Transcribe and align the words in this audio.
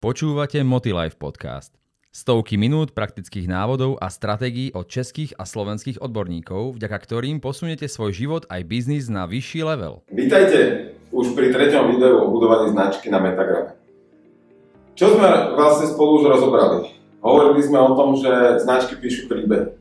Počúvate 0.00 0.64
Motilife 0.64 1.20
podcast. 1.20 1.76
Stovky 2.08 2.56
minút 2.56 2.96
praktických 2.96 3.44
návodov 3.44 4.00
a 4.00 4.08
stratégií 4.08 4.72
od 4.72 4.88
českých 4.88 5.36
a 5.36 5.44
slovenských 5.44 6.00
odborníkov, 6.00 6.80
vďaka 6.80 6.96
ktorým 7.04 7.36
posunete 7.36 7.84
svoj 7.84 8.16
život 8.16 8.42
aj 8.48 8.64
biznis 8.64 9.12
na 9.12 9.28
vyšší 9.28 9.60
level. 9.60 10.00
Vítajte 10.08 10.88
už 11.12 11.36
pri 11.36 11.52
treťom 11.52 11.92
videu 11.92 12.16
o 12.16 12.32
budovaní 12.32 12.72
značky 12.72 13.12
na 13.12 13.20
Metagrame. 13.20 13.76
Čo 14.96 15.20
sme 15.20 15.52
vlastne 15.60 15.92
spolu 15.92 16.24
už 16.24 16.32
rozobrali? 16.32 16.96
Hovorili 17.20 17.60
sme 17.60 17.84
o 17.84 17.92
tom, 17.92 18.16
že 18.16 18.56
značky 18.64 18.96
píšu 18.96 19.28
príbeh. 19.28 19.76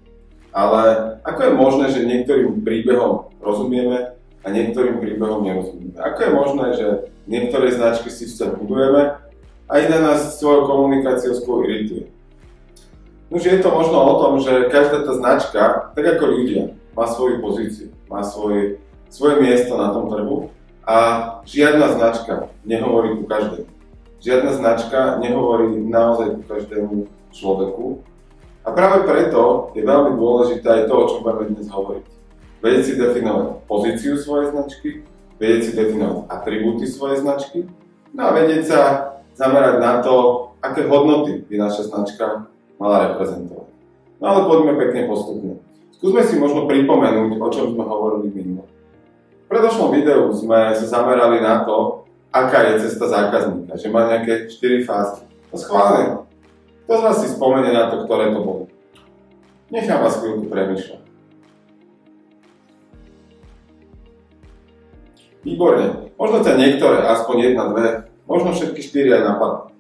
Ale 0.51 1.15
ako 1.23 1.39
je 1.47 1.51
možné, 1.55 1.86
že 1.95 2.04
niektorým 2.04 2.59
príbehom 2.67 3.31
rozumieme 3.39 4.20
a 4.43 4.47
niektorým 4.51 4.99
príbehom 4.99 5.47
nerozumieme? 5.47 5.95
Ako 5.95 6.20
je 6.20 6.31
možné, 6.36 6.65
že 6.75 6.88
niektoré 7.23 7.71
značky 7.71 8.11
si 8.11 8.27
budujeme 8.59 9.29
a 9.70 9.73
iná 9.86 10.01
nás 10.01 10.41
svojou 10.41 10.65
komunikáciou 10.65 11.38
skôr 11.38 11.69
irituje. 11.69 12.09
Už 13.29 13.46
je 13.46 13.61
to 13.61 13.69
možno 13.69 14.01
o 14.01 14.14
tom, 14.25 14.42
že 14.42 14.73
každá 14.73 15.05
tá 15.05 15.14
značka, 15.14 15.61
tak 15.93 16.05
ako 16.18 16.25
ľudia, 16.25 16.73
má 16.97 17.05
svoju 17.05 17.37
pozíciu, 17.37 17.93
má 18.09 18.25
svoj, 18.25 18.82
svoje 19.14 19.36
miesto 19.37 19.78
na 19.78 19.93
tom 19.93 20.09
trhu 20.09 20.50
a 20.82 20.97
žiadna 21.45 21.93
značka 21.93 22.50
nehovorí 22.65 23.21
ku 23.21 23.29
každému. 23.29 23.69
Žiadna 24.19 24.51
značka 24.57 25.00
nehovorí 25.21 25.78
naozaj 25.86 26.42
ku 26.42 26.42
každému 26.50 26.95
človeku. 27.29 28.01
A 28.65 28.73
práve 28.73 29.06
preto 29.06 29.70
je 29.78 29.86
veľmi 29.86 30.17
dôležité 30.17 30.65
aj 30.65 30.83
to, 30.89 30.93
o 30.97 31.07
čom 31.07 31.21
budeme 31.21 31.54
dnes 31.54 31.70
hovoriť. 31.70 32.06
Vedieť 32.59 32.83
si 32.83 32.94
definovať 32.97 33.45
pozíciu 33.70 34.17
svojej 34.17 34.52
značky, 34.52 34.89
vedieť 35.38 35.61
si 35.64 35.72
definovať 35.78 36.28
atribúty 36.28 36.83
svojej 36.89 37.22
značky, 37.22 37.70
no 38.11 38.22
a 38.25 38.36
vedieť 38.36 38.61
sa 38.66 38.80
zamerať 39.39 39.75
na 39.80 40.03
to, 40.03 40.16
aké 40.59 40.84
hodnoty 40.92 41.48
by 41.48 41.56
naša 41.56 41.88
značka 41.88 42.52
mala 42.75 43.16
reprezentovať. 43.16 43.72
No 44.20 44.26
ale 44.28 44.40
poďme 44.52 44.73
pekne 44.76 45.08
postupne. 45.08 45.54
Skúsme 45.96 46.28
si 46.28 46.36
možno 46.36 46.68
pripomenúť, 46.68 47.40
o 47.40 47.48
čom 47.48 47.72
sme 47.72 47.88
hovorili 47.88 48.36
minule. 48.36 48.68
V 49.48 49.48
predošlom 49.48 49.96
videu 49.96 50.28
sme 50.36 50.76
sa 50.76 50.86
zamerali 50.86 51.40
na 51.40 51.64
to, 51.64 52.04
aká 52.36 52.68
je 52.68 52.84
cesta 52.86 53.08
zákazníka, 53.08 53.80
že 53.80 53.88
má 53.88 54.12
nejaké 54.12 54.52
4 54.52 54.84
fázy. 54.84 55.23
To 55.50 55.56
schválne. 55.58 56.28
Kto 56.86 56.94
z 57.00 57.02
vás 57.02 57.18
si 57.24 57.28
spomenie 57.31 57.72
na 57.72 57.90
to, 57.90 58.03
ktoré 58.06 58.36
to 58.36 58.44
boli? 58.44 58.66
Nechám 59.72 60.03
vás 60.03 60.20
chvíľku 60.20 60.52
premyšľať. 60.52 61.02
Výborne. 65.48 66.12
Možno 66.20 66.44
ťa 66.44 66.53
niektoré, 66.59 67.00
aspoň 67.08 67.36
jedna, 67.40 67.72
dve, 67.72 68.09
Možno 68.30 68.53
všetky 68.53 68.85
štyri 68.85 69.09
aj 69.09 69.25
napadnú. 69.25 69.73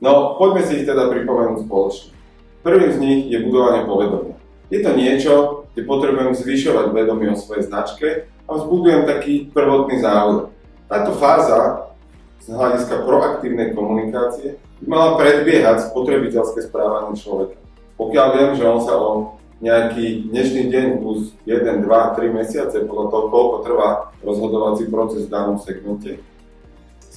No, 0.00 0.40
poďme 0.40 0.64
si 0.64 0.80
ich 0.80 0.88
teda 0.88 1.12
pripomenúť 1.12 1.68
spoločne. 1.68 2.16
Prvý 2.64 2.88
z 2.88 2.96
nich 2.96 3.20
je 3.28 3.44
budovanie 3.44 3.84
povedomia. 3.84 4.40
Je 4.72 4.80
to 4.80 4.96
niečo, 4.96 5.34
kde 5.76 5.84
potrebujem 5.84 6.32
zvyšovať 6.32 6.96
vedomie 6.96 7.28
o 7.28 7.36
svojej 7.36 7.68
značke 7.68 8.08
a 8.48 8.50
vzbudujem 8.56 9.04
taký 9.04 9.52
prvotný 9.52 10.00
záujem. 10.00 10.48
Táto 10.88 11.12
fáza 11.20 11.92
z 12.40 12.48
hľadiska 12.48 13.04
proaktívnej 13.04 13.76
komunikácie 13.76 14.56
by 14.80 14.86
mala 14.88 15.08
predbiehať 15.20 15.92
spotrebiteľské 15.92 16.64
správanie 16.64 17.20
človeka. 17.20 17.60
Pokiaľ 18.00 18.26
viem, 18.32 18.50
že 18.56 18.64
on 18.64 18.80
sa 18.80 18.96
o 18.96 19.36
nejaký 19.60 20.32
dnešný 20.32 20.72
deň 20.72 20.86
plus 21.04 21.36
1, 21.44 21.84
2, 21.84 21.84
3 21.84 22.32
mesiace 22.32 22.80
podľa 22.88 23.06
toho, 23.12 23.24
koľko 23.28 23.56
trvá 23.60 23.88
rozhodovací 24.24 24.88
proces 24.88 25.28
v 25.28 25.32
danom 25.36 25.60
segmente, 25.60 26.24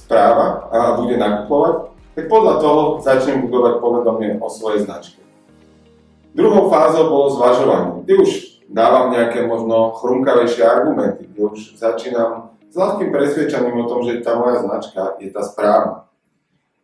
správa 0.04 0.68
a 0.68 1.00
bude 1.00 1.16
nakupovať, 1.16 1.96
tak 2.14 2.24
podľa 2.28 2.54
toho 2.60 2.80
začnem 3.00 3.42
budovať 3.48 3.74
povedomie 3.80 4.36
o 4.38 4.46
svojej 4.52 4.84
značke. 4.84 5.24
Druhou 6.36 6.68
fázou 6.68 7.08
bolo 7.08 7.32
zvažovanie, 7.32 8.04
kde 8.04 8.14
už 8.20 8.30
dávam 8.68 9.14
nejaké 9.14 9.46
možno 9.46 9.96
chrumkavejšie 9.98 10.62
argumenty, 10.66 11.30
kde 11.30 11.40
už 11.46 11.78
začínam 11.78 12.54
s 12.68 12.74
ľahkým 12.74 13.14
presvedčaním 13.14 13.86
o 13.86 13.88
tom, 13.88 14.02
že 14.02 14.18
tá 14.20 14.34
moja 14.34 14.66
značka 14.66 15.14
je 15.22 15.30
tá 15.30 15.46
správna. 15.46 16.10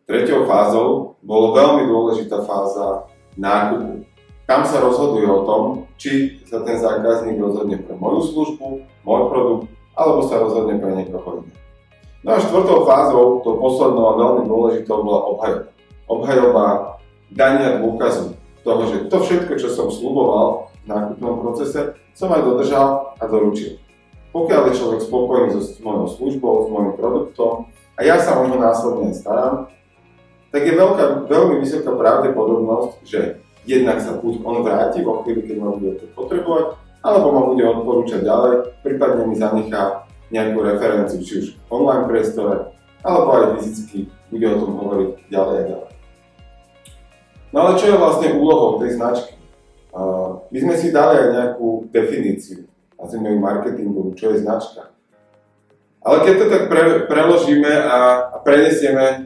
Tretou 0.07 0.47
fázou 0.47 1.19
bolo 1.19 1.55
veľmi 1.55 1.83
dôležitá 1.87 2.43
fáza 2.47 3.11
nákupu. 3.35 4.07
Tam 4.47 4.67
sa 4.67 4.83
rozhoduje 4.83 5.27
o 5.27 5.43
tom, 5.47 5.61
či 5.95 6.43
sa 6.47 6.63
ten 6.63 6.75
zákazník 6.79 7.39
rozhodne 7.39 7.79
pre 7.79 7.95
moju 7.95 8.23
službu, 8.23 8.67
môj 9.07 9.21
produkt, 9.31 9.71
alebo 9.95 10.19
sa 10.27 10.39
rozhodne 10.39 10.79
pre 10.79 10.91
niekoho 10.95 11.43
iného. 11.43 11.59
No 12.21 12.37
a 12.37 12.43
štvrtou 12.43 12.85
fázou, 12.85 13.41
to 13.41 13.57
poslednou 13.57 14.13
a 14.13 14.17
veľmi 14.17 14.43
dôležitou, 14.45 15.01
bola 15.01 15.21
obhajoba. 15.33 15.67
Obhajoba 16.05 16.65
dania 17.33 17.81
dôkazu 17.81 18.37
toho, 18.61 18.81
že 18.85 19.09
to 19.09 19.17
všetko, 19.25 19.53
čo 19.57 19.73
som 19.73 19.89
sluboval 19.89 20.69
v 20.85 20.85
nákupnom 20.85 21.41
procese, 21.41 21.97
som 22.13 22.29
aj 22.29 22.45
dodržal 22.45 23.17
a 23.17 23.23
doručil. 23.25 23.81
Pokiaľ 24.31 24.61
je 24.69 24.77
človek 24.77 24.99
spokojný 25.01 25.47
so 25.57 25.61
mojou 25.81 26.07
službou, 26.13 26.53
s 26.63 26.67
mojim 26.69 26.93
produktom 26.93 27.67
a 27.97 27.99
ja 28.05 28.21
sa 28.21 28.37
o 28.37 28.45
ňo 28.45 28.57
následne 28.61 29.17
starám, 29.17 29.67
tak 30.53 30.61
je 30.67 30.77
veľká, 30.77 31.25
veľmi 31.25 31.63
vysoká 31.63 31.89
pravdepodobnosť, 31.95 32.91
že 33.07 33.41
jednak 33.65 33.97
sa 33.97 34.19
buď 34.19 34.45
on 34.45 34.61
vráti 34.61 35.01
vo 35.01 35.25
chvíli, 35.25 35.47
keď 35.47 35.57
ma 35.57 35.73
bude 35.73 36.05
potrebovať, 36.13 36.77
alebo 37.01 37.27
ma 37.33 37.41
bude 37.49 37.63
odporúčať 37.65 38.21
ďalej, 38.21 38.53
prípadne 38.85 39.25
mi 39.25 39.35
zanechá 39.35 40.05
nejakú 40.31 40.63
referenciu, 40.63 41.19
či 41.21 41.33
už 41.43 41.45
v 41.55 41.69
online 41.69 42.07
priestore, 42.07 42.71
alebo 43.03 43.27
aj 43.35 43.59
fyzicky 43.59 44.07
bude 44.31 44.47
o 44.47 44.57
tom 44.63 44.71
hovoriť 44.79 45.09
ďalej 45.27 45.55
a 45.55 45.63
ďalej. 45.67 45.91
No 47.51 47.57
ale 47.67 47.71
čo 47.75 47.85
je 47.91 47.99
vlastne 47.99 48.27
úlohou 48.39 48.79
tej 48.79 48.95
značky? 48.95 49.35
My 50.51 50.57
sme 50.59 50.75
si 50.79 50.95
dali 50.95 51.19
aj 51.19 51.27
nejakú 51.35 51.91
definíciu, 51.91 52.63
nazvime 52.95 53.35
ju 53.35 53.39
marketingovú, 53.43 54.15
čo 54.15 54.31
je 54.31 54.43
značka. 54.43 54.91
Ale 56.01 56.25
keď 56.25 56.33
to 56.39 56.45
tak 56.49 56.63
pre, 56.71 56.83
preložíme 57.05 57.69
a, 57.69 58.33
a 58.33 58.37
prenesieme 58.41 59.05
e, 59.05 59.17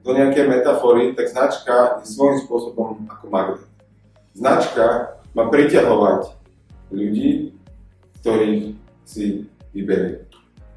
do 0.00 0.10
nejakej 0.16 0.48
metafory, 0.48 1.12
tak 1.12 1.28
značka 1.28 2.00
je 2.00 2.08
svojím 2.08 2.40
spôsobom 2.40 3.04
ako 3.04 3.26
magnet. 3.28 3.68
Značka 4.32 5.18
má 5.36 5.52
priťahovať 5.52 6.32
ľudí, 6.88 7.52
ktorých 8.24 8.80
si 9.04 9.49
vyberie. 9.74 10.26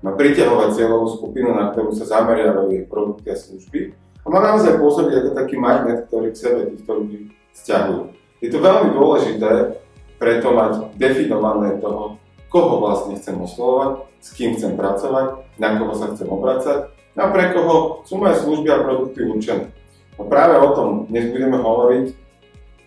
Má 0.04 0.14
priťahovať 0.20 0.76
cieľovú 0.76 1.08
skupinu, 1.16 1.56
na 1.56 1.72
ktorú 1.72 1.96
sa 1.96 2.04
zameriavajú 2.04 2.76
jej 2.76 2.84
produkty 2.84 3.28
a 3.31 3.38
služby 3.40 3.80
a 4.24 4.28
má 4.28 4.40
naozaj 4.40 4.80
pôsobiť 4.80 5.14
ako 5.20 5.30
taký 5.36 5.56
magnet, 5.59 6.08
ktorý 6.08 6.31
k 6.31 6.42
sebe 6.44 6.59
týchto 6.76 6.92
ľudí 6.92 7.31
vzťahujú. 7.56 8.02
Je 8.44 8.50
to 8.52 8.59
veľmi 8.59 8.90
dôležité 8.92 9.80
preto 10.20 10.52
mať 10.56 10.96
definované 11.00 11.80
toho, 11.80 12.20
koho 12.48 12.80
vlastne 12.80 13.20
chcem 13.20 13.36
oslovovať, 13.40 14.08
s 14.24 14.30
kým 14.36 14.56
chcem 14.56 14.80
pracovať, 14.80 15.44
na 15.60 15.75
koho 15.80 15.94
sa 15.96 16.12
chcem 16.16 16.28
obracať 16.28 16.80
a 17.14 17.30
pre 17.30 17.54
koho 17.54 18.02
sú 18.08 18.18
moje 18.18 18.42
služby 18.42 18.68
a 18.72 18.84
produkty 18.84 19.24
určené. 19.24 19.70
No 20.18 20.25
práve 20.30 20.56
o 20.58 20.70
tom 20.74 20.90
dnes 21.10 21.30
budeme 21.30 21.58
hovoriť 21.60 22.06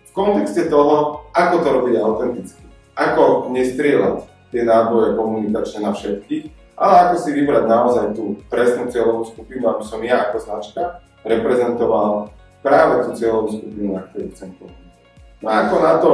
v 0.05 0.11
kontexte 0.11 0.69
toho, 0.71 1.27
ako 1.35 1.55
to 1.61 1.69
robiť 1.69 1.93
autenticky. 2.01 2.63
Ako 2.97 3.53
nestrieľať 3.53 4.25
tie 4.51 4.63
náboje 4.63 5.15
komunikačne 5.19 5.83
na 5.83 5.91
všetkých, 5.91 6.45
ale 6.77 6.93
ako 7.09 7.15
si 7.19 7.29
vybrať 7.33 7.63
naozaj 7.65 8.05
tú 8.13 8.37
presnú 8.47 8.87
cieľovú 8.87 9.25
skupinu, 9.27 9.65
aby 9.67 9.83
som 9.83 9.99
ja 10.05 10.29
ako 10.29 10.37
značka 10.39 11.01
reprezentoval 11.25 12.29
práve 12.61 13.09
tú 13.09 13.09
cieľovú 13.17 13.57
skupinu, 13.57 13.97
na 13.97 14.05
ktorú 14.07 14.27
chcem 14.37 14.49
komunikovať. 14.55 14.95
No 15.41 15.47
a 15.49 15.55
ako 15.65 15.75
na 15.81 15.93
to, 15.97 16.11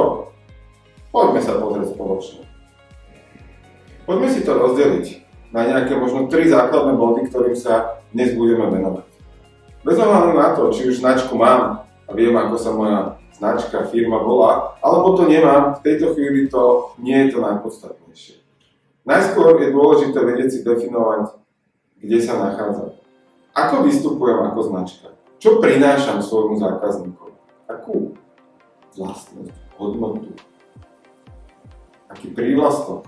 poďme 1.12 1.40
sa 1.40 1.52
pozrieť 1.60 1.88
spoločne. 1.92 2.42
Poďme 4.04 4.28
si 4.28 4.40
to 4.44 4.52
rozdeliť 4.52 5.06
na 5.54 5.60
nejaké 5.64 5.96
možno 5.96 6.28
tri 6.28 6.44
základné 6.50 6.92
body, 6.98 7.30
ktorým 7.32 7.56
sa 7.56 8.02
dnes 8.12 8.36
budeme 8.36 8.68
venovať. 8.68 9.06
Bez 9.84 9.96
ohľadu 10.00 10.32
na 10.36 10.48
to, 10.56 10.72
či 10.72 10.88
už 10.88 11.00
značku 11.00 11.36
mám 11.36 11.84
a 12.04 12.10
viem, 12.12 12.32
ako 12.36 12.56
sa 12.56 12.70
moja 12.72 13.00
značka, 13.34 13.90
firma 13.90 14.22
volá, 14.22 14.78
alebo 14.78 15.18
to 15.18 15.26
nemám, 15.26 15.78
v 15.78 15.84
tejto 15.84 16.14
chvíli 16.14 16.46
to 16.46 16.94
nie 17.02 17.26
je 17.26 17.34
to 17.34 17.38
najpodstatnejšie. 17.42 18.38
Najskôr 19.04 19.58
je 19.58 19.74
dôležité 19.74 20.18
vedieť 20.22 20.48
si 20.54 20.58
definovať, 20.62 21.34
kde 21.98 22.18
sa 22.22 22.38
nachádzam. 22.38 22.94
Ako 23.54 23.84
vystupujem 23.84 24.38
ako 24.50 24.60
značka? 24.70 25.06
Čo 25.42 25.60
prinášam 25.60 26.24
svojmu 26.24 26.56
zákazníkovi? 26.56 27.34
Akú 27.68 28.16
vlastnosť, 28.96 29.54
hodnotu? 29.76 30.32
Aký 32.08 32.30
prívlastok? 32.30 33.04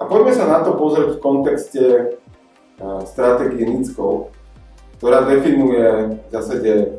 A 0.00 0.08
poďme 0.08 0.32
sa 0.34 0.48
na 0.48 0.58
to 0.66 0.74
pozrieť 0.74 1.16
v 1.16 1.22
kontexte 1.22 1.84
stratégie 3.06 3.62
NICKov, 3.68 4.34
ktorá 4.98 5.22
definuje 5.28 6.18
v 6.18 6.28
zásade 6.34 6.98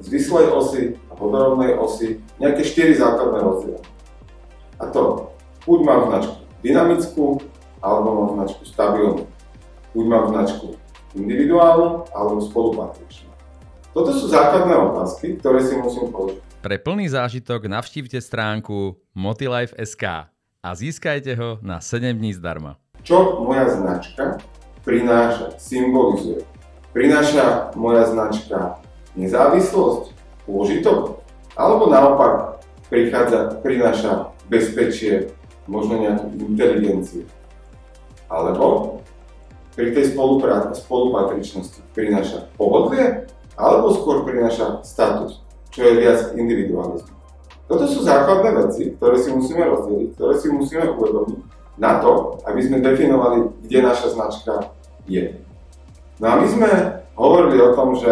zvislej 0.00 0.46
osy 0.52 0.82
a 1.08 1.16
vodorovnej 1.16 1.76
osy 1.76 2.20
nejaké 2.40 2.64
4 2.64 3.00
základné 3.00 3.38
rozdiely. 3.40 3.82
A 4.80 4.88
to, 4.88 5.28
buď 5.68 5.78
mám 5.84 6.02
značku 6.08 6.40
dynamickú, 6.64 7.40
alebo 7.80 8.08
mám 8.12 8.28
značku 8.40 8.62
stabilnú. 8.64 9.24
Buď 9.96 10.04
mám 10.08 10.24
značku 10.32 10.76
individuálnu, 11.16 12.08
alebo 12.12 12.40
spolupatričnú. 12.40 13.32
Toto 13.90 14.14
sú 14.14 14.30
základné 14.30 14.76
otázky, 14.76 15.40
ktoré 15.42 15.64
si 15.64 15.74
musím 15.74 16.14
položiť. 16.14 16.40
Pre 16.60 16.76
plný 16.76 17.10
zážitok 17.10 17.66
navštívte 17.66 18.20
stránku 18.20 19.00
motilife.sk 19.16 20.04
a 20.60 20.68
získajte 20.76 21.32
ho 21.34 21.56
na 21.64 21.80
7 21.80 22.20
dní 22.20 22.36
zdarma. 22.36 22.76
Čo 23.00 23.40
moja 23.40 23.64
značka 23.72 24.36
prináša, 24.84 25.56
symbolizuje? 25.56 26.44
Prináša 26.92 27.72
moja 27.80 28.04
značka 28.12 28.76
nezávislosť, 29.14 30.14
pôžitok? 30.46 31.22
Alebo 31.58 31.90
naopak 31.90 32.62
prichádza, 32.90 33.58
prináša 33.62 34.34
bezpečie, 34.50 35.30
možno 35.70 36.02
nejakú 36.02 36.26
inteligenciu? 36.50 37.26
Alebo 38.30 38.98
pri 39.74 39.94
tej 39.94 40.14
spolupatričnosti 40.74 41.80
prináša 41.94 42.50
pohodlie, 42.58 43.26
alebo 43.54 43.94
skôr 43.94 44.26
prináša 44.26 44.82
status, 44.82 45.42
čo 45.70 45.86
je 45.86 45.92
viac 46.02 46.34
individualizmu. 46.34 47.14
Toto 47.70 47.86
sú 47.86 48.02
základné 48.02 48.50
veci, 48.66 48.90
ktoré 48.98 49.14
si 49.22 49.30
musíme 49.30 49.62
rozdeliť, 49.62 50.08
ktoré 50.18 50.34
si 50.42 50.50
musíme 50.50 50.90
uvedomiť 50.90 51.40
na 51.78 52.02
to, 52.02 52.42
aby 52.44 52.60
sme 52.66 52.82
definovali, 52.82 53.46
kde 53.62 53.78
naša 53.78 54.10
značka 54.18 54.74
je. 55.06 55.38
No 56.18 56.26
a 56.26 56.34
my 56.42 56.46
sme 56.50 56.70
hovorili 57.14 57.62
o 57.62 57.72
tom, 57.78 57.94
že 57.94 58.10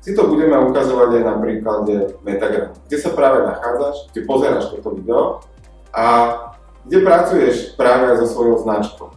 si 0.00 0.16
to 0.16 0.24
budeme 0.28 0.56
ukazovať 0.72 1.20
aj 1.20 1.22
na 1.24 1.34
príklade 1.36 1.94
Metagram, 2.24 2.72
kde 2.88 2.96
sa 2.96 3.12
práve 3.12 3.44
nachádzaš, 3.44 4.08
kde 4.12 4.20
pozeráš 4.24 4.72
toto 4.72 4.96
video 4.96 5.44
a 5.92 6.04
kde 6.88 7.04
pracuješ 7.04 7.76
práve 7.76 8.16
so 8.16 8.24
svojou 8.24 8.64
značkou. 8.64 9.12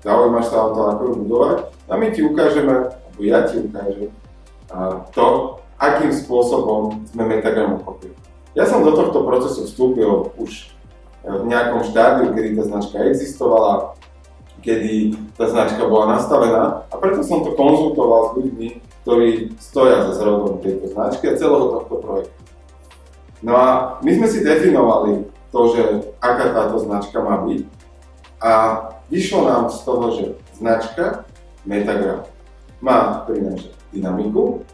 Zaujímaš 0.00 0.48
sa 0.48 0.64
o 0.64 0.72
to, 0.72 0.80
ako 0.88 1.02
ju 1.04 1.14
budovať? 1.28 1.56
A 1.88 1.92
my 2.00 2.06
ti 2.14 2.20
ukážeme, 2.24 2.88
alebo 2.88 3.20
ja 3.20 3.44
ti 3.44 3.60
ukážem 3.60 4.08
to, 5.12 5.26
akým 5.76 6.12
spôsobom 6.14 7.04
sme 7.12 7.28
Metagram 7.28 7.76
uchopili. 7.76 8.16
Ja 8.56 8.64
som 8.64 8.80
do 8.80 8.96
tohto 8.96 9.20
procesu 9.28 9.68
vstúpil 9.68 10.32
už 10.40 10.72
v 11.26 11.44
nejakom 11.44 11.84
štádiu, 11.84 12.32
kedy 12.32 12.56
tá 12.56 12.62
značka 12.64 13.02
existovala, 13.04 13.95
kedy 14.66 15.14
tá 15.38 15.46
značka 15.46 15.86
bola 15.86 16.18
nastavená 16.18 16.90
a 16.90 16.94
preto 16.98 17.22
som 17.22 17.46
to 17.46 17.54
konzultoval 17.54 18.34
s 18.34 18.42
ľuďmi, 18.42 18.68
ktorí 19.06 19.54
stoja 19.62 20.10
za 20.10 20.18
zrodom 20.18 20.58
tejto 20.58 20.90
značky 20.90 21.30
a 21.30 21.38
celého 21.38 21.70
tohto 21.70 22.02
projektu. 22.02 22.42
No 23.46 23.54
a 23.54 23.68
my 24.02 24.10
sme 24.10 24.26
si 24.26 24.42
definovali 24.42 25.30
to, 25.54 25.60
že 25.70 25.82
aká 26.18 26.50
táto 26.50 26.82
značka 26.82 27.22
má 27.22 27.46
byť 27.46 27.62
a 28.42 28.52
Vyšlo 29.06 29.46
nám 29.46 29.70
z 29.70 29.78
toho, 29.86 30.04
že 30.18 30.24
značka 30.58 31.22
Metagram 31.62 32.26
má 32.82 33.22
prinášať 33.22 33.70
dynamiku 33.94 34.66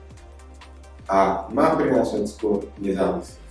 a 1.04 1.44
má 1.52 1.76
prinášať 1.76 2.32
skôr 2.32 2.64
nezávislosť. 2.80 3.44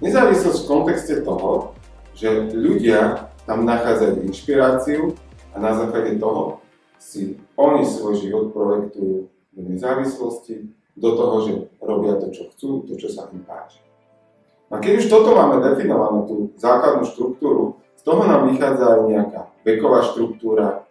Nezávislosť 0.00 0.58
v 0.64 0.68
kontexte 0.68 1.14
toho, 1.20 1.76
že 2.16 2.48
ľudia 2.56 3.28
tam 3.44 3.68
nachádzajú 3.68 4.24
inšpiráciu 4.24 5.12
a 5.56 5.58
na 5.58 5.72
základe 5.72 6.20
toho 6.20 6.60
si 7.00 7.40
oni 7.56 7.88
svoj 7.88 8.20
život 8.20 8.52
projektujú 8.52 9.32
do 9.56 9.60
nezávislosti, 9.64 10.68
do 10.92 11.16
toho, 11.16 11.36
že 11.48 11.52
robia 11.80 12.20
to, 12.20 12.28
čo 12.28 12.52
chcú, 12.52 12.84
to, 12.84 13.00
čo 13.00 13.08
sa 13.08 13.32
im 13.32 13.40
páči. 13.40 13.80
A 14.68 14.76
keď 14.76 15.00
už 15.00 15.06
toto 15.08 15.32
máme 15.32 15.64
definované, 15.64 16.28
tú 16.28 16.52
základnú 16.60 17.08
štruktúru, 17.08 17.80
z 17.96 18.02
toho 18.04 18.28
nám 18.28 18.52
vychádza 18.52 18.84
aj 18.84 19.00
nejaká 19.08 19.40
veková 19.64 20.04
štruktúra, 20.04 20.84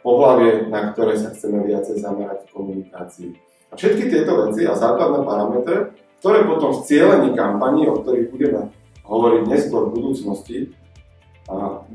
pohlavie, 0.00 0.68
na 0.68 0.92
ktoré 0.92 1.16
sa 1.16 1.32
chceme 1.32 1.64
viacej 1.64 2.00
zamerať 2.00 2.48
v 2.48 2.52
komunikácii. 2.56 3.30
A 3.68 3.76
všetky 3.76 4.08
tieto 4.08 4.32
veci 4.48 4.64
a 4.64 4.72
základné 4.72 5.28
parametre, 5.28 5.92
ktoré 6.24 6.48
potom 6.48 6.72
v 6.72 6.84
cieľení 6.88 7.36
kampaní, 7.36 7.84
o 7.84 8.00
ktorých 8.00 8.32
budeme 8.32 8.72
hovoriť 9.04 9.42
neskôr 9.44 9.88
v 9.88 9.94
budúcnosti, 10.00 10.56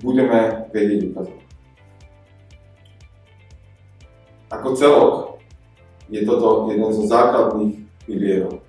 budeme 0.01 0.69
vedieť 0.69 1.13
ukazovať. 1.13 1.44
Ako 4.53 4.77
celok 4.77 5.41
je 6.09 6.21
toto 6.21 6.69
jeden 6.69 6.89
zo 6.93 7.03
základných 7.09 7.81
pilierov. 8.05 8.61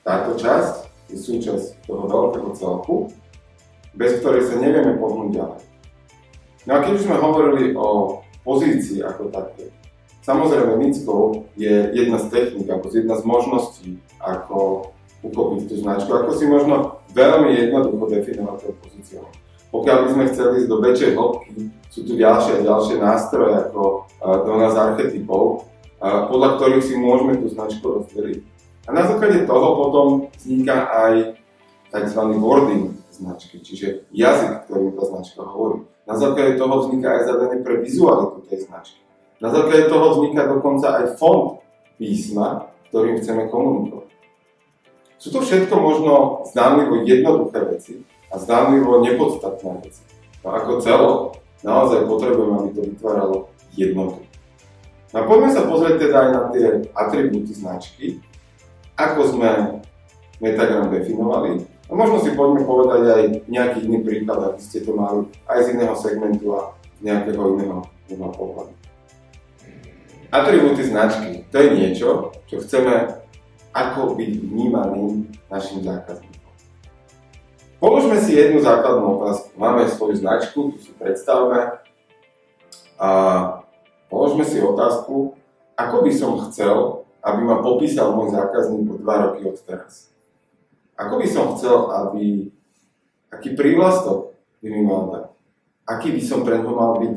Táto 0.00 0.40
časť 0.40 0.88
je 1.12 1.16
súčasť 1.20 1.84
toho 1.84 2.08
veľkého 2.08 2.50
celku, 2.56 3.12
bez 3.92 4.20
ktorej 4.20 4.48
sa 4.48 4.56
nevieme 4.56 4.96
pohnúť 4.96 5.30
ďalej. 5.36 5.62
No 6.64 6.70
a 6.72 6.80
keď 6.84 6.90
už 6.96 7.04
sme 7.04 7.16
hovorili 7.20 7.64
o 7.76 8.20
pozícii 8.44 9.04
ako 9.04 9.28
také, 9.28 9.68
samozrejme 10.24 10.80
Mickou 10.80 11.48
je 11.56 11.92
jedna 11.92 12.16
z 12.20 12.32
technik, 12.32 12.68
alebo 12.72 12.88
jedna 12.88 13.16
z 13.20 13.24
možností, 13.24 13.90
ako 14.20 14.88
uchopiť 15.24 15.62
tú 15.68 15.74
značku, 15.80 16.10
ako 16.12 16.30
si 16.36 16.44
možno 16.48 17.04
veľmi 17.12 17.52
jednoducho 17.56 18.04
definovať 18.08 18.56
tú 18.64 18.70
pozíciu. 18.80 19.24
Pokiaľ 19.68 19.96
by 20.04 20.08
sme 20.16 20.24
chceli 20.32 20.52
ísť 20.64 20.68
do 20.72 20.78
väčšej 20.80 21.10
hĺbky, 21.12 21.52
sú 21.92 22.00
tu 22.08 22.12
ďalšie 22.16 22.52
a 22.60 22.64
ďalšie 22.64 22.96
nástroje 23.00 23.52
ako 23.68 24.08
do 24.18 24.52
nás 24.56 24.72
archetypov, 24.72 25.68
podľa 26.00 26.48
ktorých 26.56 26.84
si 26.84 26.94
môžeme 26.96 27.36
tú 27.36 27.52
značku 27.52 27.84
rozdeliť. 27.84 28.40
A 28.88 28.96
na 28.96 29.04
základe 29.04 29.44
toho 29.44 29.68
potom 29.76 30.06
vzniká 30.32 30.88
aj 30.88 31.36
tzv. 31.92 32.20
wording, 32.40 32.96
značky, 33.12 33.60
čiže 33.60 34.08
jazyk, 34.14 34.64
ktorým 34.64 34.96
tá 34.96 35.04
značka 35.04 35.44
hovorí. 35.44 35.84
Na 36.08 36.16
základe 36.16 36.56
toho 36.56 36.88
vzniká 36.88 37.20
aj 37.20 37.22
zadanie 37.28 37.60
pre 37.60 37.84
vizualitu 37.84 38.40
tej 38.48 38.64
značky. 38.64 39.00
Na 39.44 39.52
základe 39.52 39.92
toho 39.92 40.16
vzniká 40.16 40.48
dokonca 40.48 41.04
aj 41.04 41.20
fond 41.20 41.60
písma, 42.00 42.72
ktorým 42.88 43.20
chceme 43.20 43.52
komunikovať. 43.52 44.08
Sú 45.20 45.28
to 45.34 45.44
všetko 45.44 45.74
možno 45.76 46.12
zdánlivo 46.48 47.04
jednoduché 47.04 47.58
veci 47.68 47.94
a 48.28 48.34
zdánlivo 48.36 49.00
nepodstatné 49.04 49.80
veci. 49.84 50.02
No 50.44 50.54
ako 50.54 50.70
celo, 50.84 51.10
naozaj 51.64 52.06
potrebujeme, 52.06 52.54
aby 52.60 52.70
to 52.76 52.82
vytváralo 52.94 53.36
jednotu. 53.74 54.22
No 55.12 55.24
poďme 55.24 55.50
sa 55.50 55.64
pozrieť 55.64 55.96
teda 56.04 56.16
aj 56.20 56.28
na 56.30 56.42
tie 56.52 56.66
atribúty 56.92 57.52
značky, 57.56 58.06
ako 58.98 59.20
sme 59.32 59.50
Metagram 60.38 60.92
definovali 60.92 61.66
a 61.88 61.92
možno 61.96 62.20
si 62.22 62.36
poďme 62.36 62.62
povedať 62.62 63.02
aj 63.08 63.22
nejaký 63.48 63.78
iný 63.88 64.04
príklad, 64.04 64.52
aby 64.52 64.60
ste 64.60 64.84
to 64.84 64.92
mali 64.94 65.26
aj 65.48 65.58
z 65.64 65.68
iného 65.74 65.96
segmentu 65.96 66.46
a 66.54 66.76
nejakého 67.00 67.58
iného, 67.58 67.82
iného 68.12 68.32
pohľadu. 68.36 68.74
Atribúty 70.28 70.84
značky, 70.84 71.48
to 71.48 71.56
je 71.56 71.68
niečo, 71.72 72.36
čo 72.44 72.60
chceme 72.60 73.24
ako 73.72 74.12
byť 74.12 74.32
vnímaný 74.44 75.24
našim 75.48 75.80
zákazníkom. 75.80 76.37
Položme 77.78 78.18
si 78.18 78.34
jednu 78.34 78.58
základnú 78.58 79.22
otázku. 79.22 79.54
Máme 79.54 79.86
svoju 79.86 80.18
značku, 80.18 80.74
tu 80.74 80.82
si 80.82 80.90
predstavme 80.98 81.78
a 82.98 83.08
položme 84.10 84.42
si 84.42 84.58
otázku, 84.58 85.38
ako 85.78 85.96
by 86.02 86.10
som 86.10 86.42
chcel, 86.50 87.06
aby 87.22 87.38
ma 87.46 87.62
popísal 87.62 88.18
môj 88.18 88.34
zákazník 88.34 88.82
o 88.82 88.98
2 88.98 89.06
roky 89.06 89.46
od 89.46 89.54
teraz. 89.62 90.10
Ako 90.98 91.22
by 91.22 91.26
som 91.30 91.54
chcel, 91.54 91.86
aby, 91.94 92.50
aký 93.30 93.54
prívlastok 93.54 94.34
by 94.58 94.68
mi 94.74 94.82
mal 94.82 95.14
dať? 95.14 95.26
Aký 95.86 96.10
by 96.10 96.22
som 96.26 96.42
pre 96.42 96.58
ňo 96.58 96.74
mal 96.74 96.98
byť? 96.98 97.16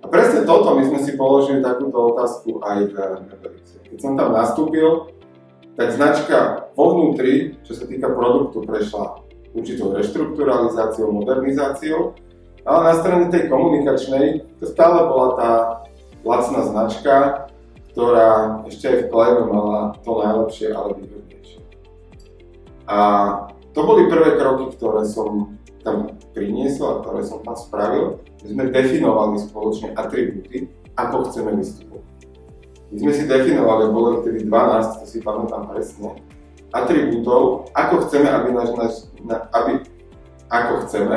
A 0.00 0.06
presne 0.06 0.46
toto 0.46 0.78
my 0.78 0.86
sme 0.86 1.02
si 1.02 1.18
položili 1.18 1.58
takúto 1.58 2.14
otázku 2.14 2.62
aj 2.62 2.86
v 2.86 2.94
Revolúcii. 3.34 3.82
Keď 3.82 3.98
som 3.98 4.14
tam 4.14 4.30
nastúpil, 4.30 5.10
tak 5.74 5.90
značka 5.90 6.70
vo 6.78 6.94
vnútri, 6.94 7.58
čo 7.66 7.74
sa 7.74 7.90
týka 7.90 8.14
produktu, 8.14 8.62
prešla 8.62 9.26
určitou 9.54 9.92
reštrukturalizáciou, 9.94 11.10
modernizáciou, 11.10 12.14
ale 12.62 12.80
na 12.92 12.94
strane 13.00 13.24
tej 13.32 13.48
komunikačnej 13.48 14.46
to 14.60 14.64
stále 14.68 15.08
bola 15.08 15.28
tá 15.36 15.50
lacná 16.22 16.60
značka, 16.68 17.14
ktorá 17.90 18.62
ešte 18.70 18.86
aj 18.86 18.96
v 19.02 19.08
klejme 19.10 19.42
mala 19.50 19.78
to 20.04 20.12
najlepšie, 20.20 20.66
ale 20.70 20.88
výhodnejšie. 21.00 21.60
A 22.86 22.98
to 23.74 23.80
boli 23.82 24.06
prvé 24.06 24.38
kroky, 24.38 24.74
ktoré 24.76 25.02
som 25.06 25.58
tam 25.80 26.14
priniesol 26.36 26.86
a 26.86 27.00
ktoré 27.02 27.20
som 27.24 27.40
tam 27.42 27.56
spravil. 27.56 28.20
My 28.44 28.46
sme 28.52 28.64
definovali 28.74 29.36
spoločne 29.40 29.96
atribúty, 29.96 30.68
ako 30.94 31.30
chceme 31.30 31.56
vystupovať. 31.56 32.06
My 32.90 32.96
sme 32.98 33.12
si 33.14 33.24
definovali, 33.30 33.84
bolo 33.94 34.08
ich 34.18 34.22
tedy 34.26 34.40
12, 34.46 35.00
to 35.02 35.04
si 35.06 35.18
pamätám 35.22 35.70
presne, 35.70 36.18
atribútov, 36.70 37.70
ako 37.74 38.06
chceme, 38.06 38.28
aby, 38.30 38.48
náš, 38.54 38.70
náš, 38.78 38.94
aby, 39.54 39.72
ako 40.50 40.72
chceme, 40.86 41.16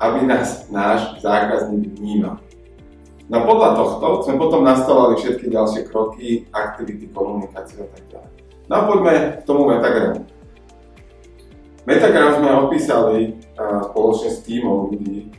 aby 0.00 0.18
nás 0.24 0.68
náš 0.72 1.20
zákazník 1.20 1.96
vnímal. 1.96 2.40
No 3.30 3.46
podľa 3.46 3.78
tohto 3.78 4.06
sme 4.26 4.42
potom 4.42 4.66
nastavovali 4.66 5.14
všetky 5.22 5.54
ďalšie 5.54 5.86
kroky, 5.86 6.50
aktivity, 6.50 7.06
komunikácie 7.14 7.78
a 7.78 7.86
tak 7.86 8.02
ďalej. 8.10 8.30
No 8.66 8.72
a 8.74 8.80
poďme 8.90 9.14
k 9.38 9.42
tomu 9.46 9.62
metagramu. 9.70 10.26
Metagram 11.86 12.30
sme 12.42 12.50
opísali 12.66 13.18
spoločne 13.56 14.28
s 14.34 14.38
týmom 14.42 14.90
ľudí 14.90 15.30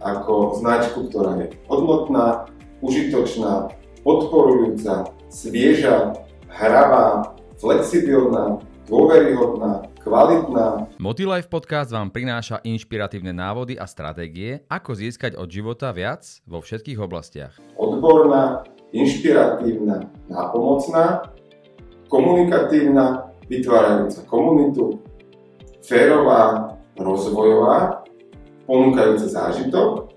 ako 0.00 0.58
značku, 0.58 1.06
ktorá 1.12 1.38
je 1.44 1.46
hodnotná, 1.68 2.48
užitočná, 2.80 3.72
podporujúca, 4.00 5.12
svieža, 5.28 6.16
hravá, 6.48 7.36
flexibilná, 7.60 8.64
dôveryhodná, 8.90 9.86
kvalitná. 10.02 10.90
Motilife 10.98 11.46
podcast 11.46 11.94
vám 11.94 12.10
prináša 12.10 12.58
inšpiratívne 12.66 13.30
návody 13.30 13.78
a 13.78 13.86
stratégie, 13.86 14.66
ako 14.66 14.98
získať 14.98 15.38
od 15.38 15.46
života 15.46 15.94
viac 15.94 16.26
vo 16.42 16.58
všetkých 16.58 16.98
oblastiach. 16.98 17.54
Odborná, 17.78 18.66
inšpiratívna, 18.90 20.10
nápomocná, 20.26 21.30
komunikatívna, 22.10 23.30
vytvárajúca 23.46 24.26
komunitu, 24.26 24.98
férová, 25.86 26.74
rozvojová, 26.98 28.02
ponúkajúca 28.66 29.26
zážitok, 29.30 30.10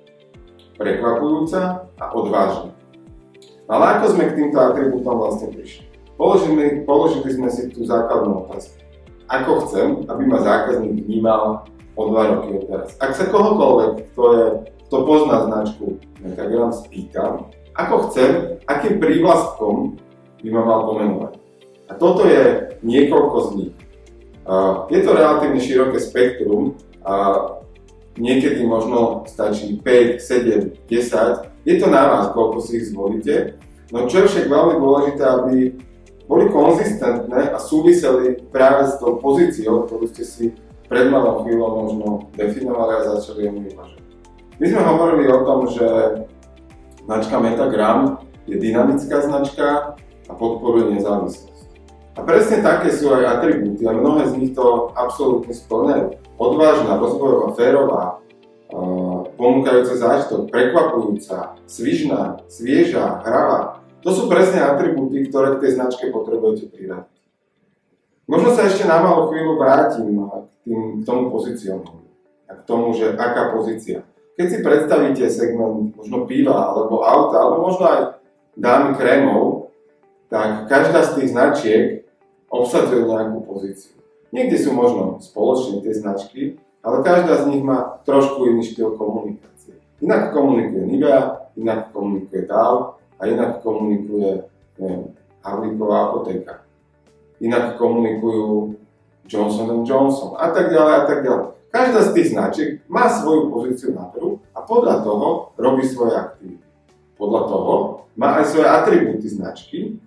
prekvapujúca 0.81 1.85
a 2.01 2.05
odvážna. 2.17 2.73
Ale 3.69 3.83
ako 4.01 4.05
sme 4.17 4.33
k 4.33 4.35
týmto 4.41 4.57
atribútom 4.57 5.15
vlastne 5.21 5.53
prišli? 5.53 5.92
Položili, 6.23 6.87
položili 6.87 7.35
sme 7.35 7.51
si 7.51 7.67
tú 7.67 7.83
základnú 7.83 8.47
otázku. 8.47 8.79
Ako 9.27 9.67
chcem, 9.67 10.07
aby 10.07 10.23
ma 10.23 10.39
zákazník 10.39 11.03
vnímal 11.03 11.67
o 11.99 12.01
dva 12.07 12.31
roky 12.31 12.63
od 12.63 12.63
teraz? 12.71 12.95
Ak 13.03 13.11
sa 13.19 13.27
kohokoľvek, 13.27 14.07
kto, 14.15 14.23
je, 14.31 14.45
kto 14.87 14.95
pozná 15.03 15.43
značku 15.51 15.99
Metagram, 16.23 16.71
spýtam, 16.71 17.51
ako 17.75 18.07
chcem, 18.07 18.55
akým 18.71 19.03
prívlastkom 19.03 19.99
by 20.39 20.47
ma 20.47 20.63
mal 20.63 20.79
pomenovať. 20.87 21.33
A 21.91 21.99
toto 21.99 22.23
je 22.23 22.71
niekoľko 22.87 23.37
z 23.43 23.49
nich. 23.59 23.75
Je 24.95 24.99
to 25.03 25.11
relatívne 25.11 25.59
široké 25.59 25.99
spektrum, 25.99 26.79
a 27.03 27.35
niekedy 28.15 28.63
možno 28.63 29.27
stačí 29.27 29.75
5, 29.75 30.23
7, 30.23 30.87
10. 30.87 31.67
Je 31.67 31.75
to 31.83 31.91
na 31.91 32.07
vás, 32.07 32.25
koľko 32.31 32.63
si 32.63 32.79
ich 32.79 32.95
zvolíte. 32.95 33.59
No 33.91 34.07
čo 34.07 34.23
je 34.23 34.31
však 34.31 34.47
veľmi 34.47 34.79
dôležité, 34.79 35.23
aby 35.27 35.55
boli 36.27 36.47
konzistentné 36.49 37.51
a 37.51 37.57
súviseli 37.59 38.39
práve 38.49 38.87
s 38.89 38.97
tou 38.99 39.19
pozíciou, 39.19 39.85
ktorú 39.87 40.07
ste 40.11 40.23
si 40.23 40.45
pred 40.87 41.09
malou 41.11 41.43
chvíľou 41.43 41.69
možno 41.83 42.07
definovali 42.37 43.01
a 43.01 43.07
začali 43.17 43.49
ju 43.49 43.51
vyvažovať. 43.59 44.11
My 44.61 44.65
sme 44.69 44.81
hovorili 44.85 45.25
o 45.27 45.39
tom, 45.43 45.59
že 45.67 45.87
značka 47.03 47.35
Metagram 47.41 48.21
je 48.47 48.55
dynamická 48.59 49.25
značka 49.25 49.97
a 50.29 50.31
podporuje 50.31 50.95
nezávislosť. 50.99 51.51
A 52.13 52.21
presne 52.21 52.61
také 52.61 52.93
sú 52.93 53.09
aj 53.09 53.41
atribúty 53.41 53.83
a 53.89 53.97
mnohé 53.97 54.29
z 54.29 54.33
nich 54.37 54.51
to 54.53 54.93
absolútne 54.93 55.49
splňajú. 55.49 56.21
Odvážna, 56.37 57.01
rozvojová, 57.01 57.47
férová, 57.57 58.03
ponúkajúca 59.37 59.93
zážitok, 59.97 60.49
prekvapujúca, 60.49 61.57
svižná, 61.65 62.41
svieža, 62.49 63.21
hravá. 63.25 63.82
To 64.03 64.11
sú 64.11 64.27
presne 64.27 64.59
atribúty, 64.59 65.31
ktoré 65.31 65.55
k 65.55 65.67
tej 65.67 65.71
značke 65.79 66.11
potrebujete 66.11 66.67
priradiť. 66.67 67.15
Možno 68.27 68.55
sa 68.55 68.67
ešte 68.67 68.83
na 68.83 68.99
malú 68.99 69.31
chvíľu 69.31 69.59
vrátim 69.59 70.15
k, 70.15 70.55
tým, 70.63 70.79
k 70.99 71.01
tomu 71.07 71.31
pozicionu 71.31 72.03
a 72.47 72.51
k 72.55 72.61
tomu, 72.67 72.91
že 72.95 73.15
aká 73.15 73.55
pozícia. 73.55 74.03
Keď 74.35 74.47
si 74.47 74.57
predstavíte 74.63 75.27
segment 75.31 75.95
možno 75.95 76.27
piva 76.27 76.71
alebo 76.71 77.03
auta, 77.03 77.37
alebo 77.39 77.57
možno 77.67 77.83
aj 77.83 77.99
dámy 78.59 78.95
krémov, 78.95 79.71
tak 80.27 80.67
každá 80.67 81.03
z 81.03 81.11
tých 81.19 81.29
značiek 81.31 81.83
obsadzujú 82.51 83.07
nejakú 83.07 83.39
pozíciu. 83.43 83.95
Niekde 84.33 84.57
sú 84.57 84.73
možno 84.73 85.21
spoločne 85.21 85.85
tie 85.85 85.93
značky, 85.93 86.41
ale 86.81 87.05
každá 87.05 87.45
z 87.45 87.53
nich 87.53 87.63
má 87.63 88.01
trošku 88.03 88.49
iný 88.49 88.65
štýl 88.65 88.97
komunikácie. 88.97 89.77
Inak 90.01 90.33
komunikuje 90.33 90.89
Nivea, 90.89 91.53
inak 91.53 91.93
komunikuje 91.93 92.49
DAO 92.49 93.02
a 93.23 93.31
inak 93.31 93.63
komunikuje 93.63 94.43
neviem, 94.75 95.15
Havlíková 95.43 96.11
apotéka. 96.11 96.67
Inak 97.39 97.79
komunikujú 97.79 98.75
Johnson 99.27 99.87
Johnson 99.87 100.35
a 100.35 100.51
tak 100.51 100.71
ďalej 100.71 100.93
a 100.99 101.03
tak 101.07 101.19
ďalej. 101.23 101.47
Každá 101.71 101.99
z 102.03 102.09
tých 102.15 102.27
značiek 102.35 102.69
má 102.91 103.07
svoju 103.07 103.47
pozíciu 103.47 103.95
na 103.95 104.11
trhu 104.11 104.43
a 104.51 104.59
podľa 104.63 105.03
toho 105.03 105.55
robí 105.55 105.87
svoje 105.87 106.19
aktivity. 106.19 106.67
Podľa 107.15 107.41
toho 107.47 107.73
má 108.19 108.43
aj 108.43 108.45
svoje 108.51 108.67
atribúty 108.67 109.27
značky 109.31 110.03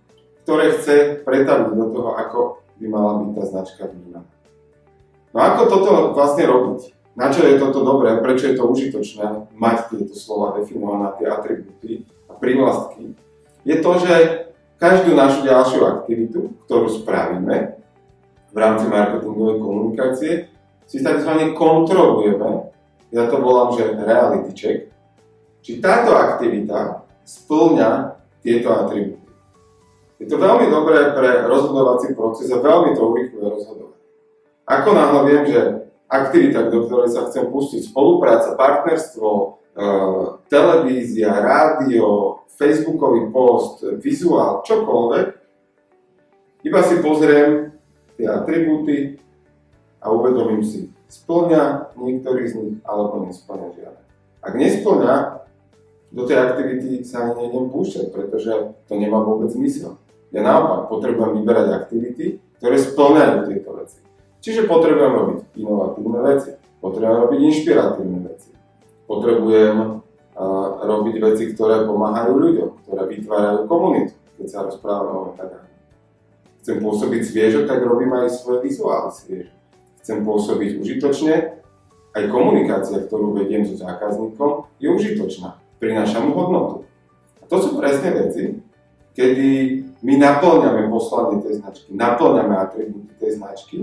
ktoré 0.47 0.79
chce 0.79 1.27
pretaviť 1.27 1.75
do 1.75 1.91
toho, 1.91 2.15
ako 2.15 2.63
by 2.79 2.87
mala 2.87 3.19
byť 3.19 3.31
tá 3.35 3.45
značka 3.51 3.83
vnímaná. 3.91 4.23
No 5.35 5.43
ako 5.43 5.63
toto 5.67 5.91
vlastne 6.15 6.47
robiť? 6.47 6.95
Na 7.19 7.35
čo 7.35 7.43
je 7.43 7.59
toto 7.59 7.83
dobré? 7.83 8.15
Prečo 8.23 8.47
je 8.47 8.55
to 8.55 8.71
užitočné 8.71 9.51
mať 9.59 9.91
tieto 9.91 10.15
slova 10.15 10.55
definované, 10.55 11.19
tie 11.19 11.27
atribúty 11.27 12.07
a 12.37 12.39
prívlastky? 12.39 13.17
Je 13.65 13.81
to, 13.81 13.93
že 14.05 14.15
každú 14.77 15.17
našu 15.17 15.49
ďalšiu 15.49 15.81
aktivitu, 15.89 16.53
ktorú 16.69 16.93
spravíme 17.01 17.81
v 18.53 18.57
rámci 18.57 18.85
marketingovej 18.93 19.57
komunikácie, 19.65 20.33
si 20.85 21.01
tzv. 21.01 21.33
kontrolujeme, 21.57 22.71
ja 23.11 23.25
to 23.27 23.41
volám, 23.41 23.75
že 23.75 23.97
reality 23.97 24.53
check, 24.53 24.79
či 25.65 25.81
táto 25.81 26.15
aktivita 26.15 27.09
splňa 27.25 28.21
tieto 28.45 28.71
atribúty. 28.71 29.27
Je 30.23 30.31
to 30.31 30.39
veľmi 30.39 30.71
dobré 30.71 31.13
pre 31.17 31.45
rozhodovací 31.49 32.15
proces 32.15 32.53
a 32.53 32.63
veľmi 32.63 32.95
to 32.95 33.03
urychluje 33.03 33.47
rozhodovanie. 33.51 34.05
Ako 34.69 34.89
náhle 34.95 35.21
viem, 35.27 35.43
že 35.51 35.61
aktivita, 36.07 36.71
do 36.71 36.87
ktorej 36.87 37.11
sa 37.11 37.27
chcem 37.27 37.51
pustiť, 37.51 37.91
spolupráca, 37.91 38.55
partnerstvo, 38.55 39.59
televízia, 40.49 41.37
rádio, 41.37 42.41
facebookový 42.57 43.29
post, 43.29 43.85
vizuál, 44.01 44.65
čokoľvek, 44.65 45.27
iba 46.65 46.81
si 46.83 46.95
pozriem 47.05 47.77
tie 48.17 48.27
atribúty 48.27 49.21
a 50.01 50.09
uvedomím 50.09 50.65
si, 50.65 50.89
splňa 51.13 51.95
niektorý 51.95 52.43
z 52.49 52.55
nich 52.57 52.77
alebo 52.89 53.29
nesplňa 53.29 53.69
žiadne. 53.77 54.03
Ak 54.41 54.53
nesplňa, 54.57 55.15
do 56.17 56.23
tej 56.25 56.39
aktivity 56.41 57.05
sa 57.05 57.29
ani 57.29 57.45
nejdem 57.45 57.69
púšťať, 57.69 58.15
pretože 58.15 58.73
to 58.89 58.93
nemá 58.97 59.21
vôbec 59.21 59.53
zmysel. 59.53 60.01
Ja 60.33 60.41
naopak 60.41 60.89
potrebujem 60.89 61.45
vyberať 61.45 61.69
aktivity, 61.85 62.41
ktoré 62.57 62.81
splňajú 62.81 63.37
tieto 63.53 63.71
veci. 63.77 64.01
Čiže 64.41 64.71
potrebujem 64.71 65.13
robiť 65.13 65.39
inovatívne 65.61 66.21
veci, 66.25 66.51
potrebujem 66.81 67.21
robiť 67.27 67.41
inšpiratívne 67.53 68.21
veci, 68.25 68.51
potrebujem 69.07 70.03
robiť 70.83 71.17
veci, 71.23 71.45
ktoré 71.57 71.89
pomáhajú 71.89 72.33
ľuďom, 72.37 72.69
ktoré 72.85 73.03
vytvárajú 73.09 73.65
komunitu, 73.65 74.13
keď 74.37 74.47
sa 74.53 74.59
rozprávame 74.69 75.11
o 75.17 75.23
metagráme. 75.33 75.73
Chcem 76.61 76.77
pôsobiť 76.83 77.23
sviežo, 77.25 77.61
tak 77.65 77.81
robím 77.87 78.13
aj 78.13 78.37
svoje 78.37 78.69
vizuály 78.69 79.11
sviežo. 79.15 79.55
Chcem 80.03 80.19
pôsobiť 80.27 80.71
užitočne, 80.83 81.35
aj 82.17 82.33
komunikácia, 82.33 83.05
ktorú 83.05 83.37
vediem 83.37 83.69
so 83.69 83.77
zákazníkom, 83.77 84.65
je 84.81 84.89
užitočná, 84.89 85.61
prináša 85.77 86.25
mu 86.25 86.33
hodnotu. 86.33 86.89
A 87.41 87.45
to 87.45 87.57
sú 87.61 87.77
presne 87.77 88.13
veci, 88.17 88.57
kedy 89.13 89.49
my 90.01 90.15
naplňame 90.21 90.89
poslanie 90.89 91.45
tej 91.45 91.61
značky, 91.61 91.89
naplňame 91.93 92.55
atribúty 92.57 93.13
tej 93.21 93.37
značky. 93.37 93.77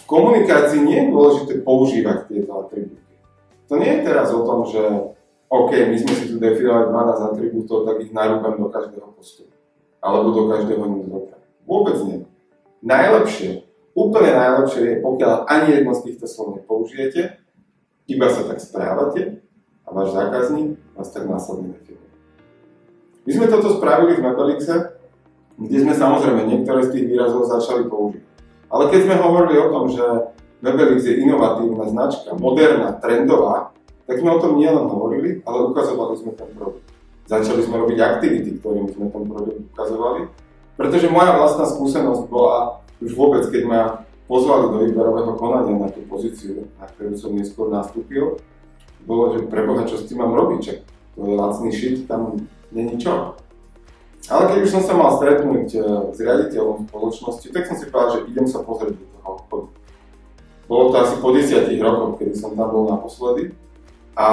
V 0.00 0.04
komunikácii 0.08 0.80
nie 0.84 0.96
je 1.04 1.12
dôležité 1.12 1.52
používať 1.60 2.28
tieto 2.28 2.52
atribúty. 2.60 3.09
To 3.70 3.78
nie 3.78 3.86
je 3.86 4.02
teraz 4.02 4.34
o 4.34 4.42
tom, 4.42 4.66
že 4.66 4.82
OK, 5.46 5.70
my 5.70 5.96
sme 5.98 6.12
si 6.18 6.24
tu 6.30 6.42
definovali 6.42 6.90
12 6.90 7.30
atribútov, 7.34 7.86
tak 7.86 8.02
ich 8.02 8.10
narúbam 8.10 8.58
do 8.58 8.66
každého 8.66 9.14
postu. 9.14 9.46
Alebo 10.02 10.34
do 10.34 10.50
každého 10.50 10.82
newslettera. 10.90 11.42
Vôbec 11.66 11.96
nie. 12.02 12.26
Najlepšie, 12.82 13.66
úplne 13.94 14.30
najlepšie 14.34 14.82
je, 14.82 14.94
pokiaľ 15.02 15.32
ani 15.46 15.68
jedno 15.78 15.92
z 15.94 16.02
týchto 16.10 16.26
slov 16.26 16.58
nepoužijete, 16.58 17.38
iba 18.10 18.26
sa 18.26 18.42
tak 18.42 18.58
správate 18.58 19.38
a 19.86 19.88
váš 19.94 20.18
zákazník 20.18 20.74
vás 20.98 21.14
tak 21.14 21.30
následne 21.30 21.74
definuje. 21.78 22.10
My 23.26 23.30
sme 23.38 23.46
toto 23.46 23.78
spravili 23.78 24.18
v 24.18 24.24
Metalixe, 24.26 24.98
kde 25.60 25.78
sme 25.78 25.94
samozrejme 25.94 26.42
niektoré 26.42 26.82
z 26.88 26.92
tých 26.96 27.06
výrazov 27.06 27.46
začali 27.46 27.86
použiť. 27.86 28.24
Ale 28.70 28.90
keď 28.90 29.00
sme 29.06 29.16
hovorili 29.18 29.62
o 29.62 29.70
tom, 29.70 29.84
že 29.92 30.04
Webelix 30.60 31.08
je 31.08 31.24
inovatívna 31.24 31.88
značka, 31.88 32.36
moderná, 32.36 32.92
trendová, 33.00 33.72
tak 34.04 34.20
sme 34.20 34.36
o 34.36 34.42
tom 34.42 34.60
nielen 34.60 34.86
hovorili, 34.92 35.40
ale 35.48 35.72
ukazovali 35.72 36.20
sme 36.20 36.36
ten 36.36 36.48
produkt. 36.52 36.84
Začali 37.24 37.62
sme 37.64 37.80
robiť 37.80 37.98
aktivity, 38.02 38.60
ktorým 38.60 38.90
sme 38.92 39.08
ten 39.08 39.24
produkt 39.24 39.60
ukazovali, 39.72 40.28
pretože 40.76 41.08
moja 41.08 41.32
vlastná 41.38 41.64
skúsenosť 41.64 42.28
bola 42.28 42.84
už 43.00 43.16
vôbec, 43.16 43.48
keď 43.48 43.62
ma 43.64 43.80
pozvali 44.28 44.68
do 44.68 44.78
výberového 44.84 45.32
konania 45.40 45.74
na 45.80 45.88
tú 45.88 46.04
pozíciu, 46.06 46.68
na 46.76 46.86
ktorú 46.86 47.16
som 47.16 47.32
neskôr 47.32 47.72
nastúpil, 47.72 48.38
bolo, 49.08 49.32
že 49.32 49.48
preboha, 49.48 49.88
čo 49.88 49.96
s 49.96 50.06
tým 50.06 50.20
mám 50.20 50.36
robiť, 50.36 50.58
čak 50.60 50.78
to 51.16 51.24
je 51.24 51.34
lacný 51.34 51.70
šit, 51.72 52.04
tam 52.04 52.36
není 52.70 53.00
čo. 53.00 53.34
Ale 54.28 54.52
keď 54.52 54.58
už 54.62 54.70
som 54.70 54.82
sa 54.84 54.94
mal 54.94 55.16
stretnúť 55.16 55.68
eh, 55.74 55.82
s 56.12 56.18
riaditeľom 56.20 56.86
spoločnosti, 56.92 57.46
tak 57.50 57.64
som 57.66 57.76
si 57.80 57.88
povedal, 57.88 58.20
že 58.20 58.28
idem 58.30 58.46
sa 58.46 58.60
pozrieť 58.60 58.94
do. 58.94 59.09
Bolo 60.70 60.94
to 60.94 61.02
asi 61.02 61.18
po 61.18 61.34
10 61.34 61.66
rokoch, 61.82 62.22
kedy 62.22 62.30
som 62.38 62.54
tam 62.54 62.70
bol 62.70 62.86
naposledy. 62.86 63.50
A 64.14 64.26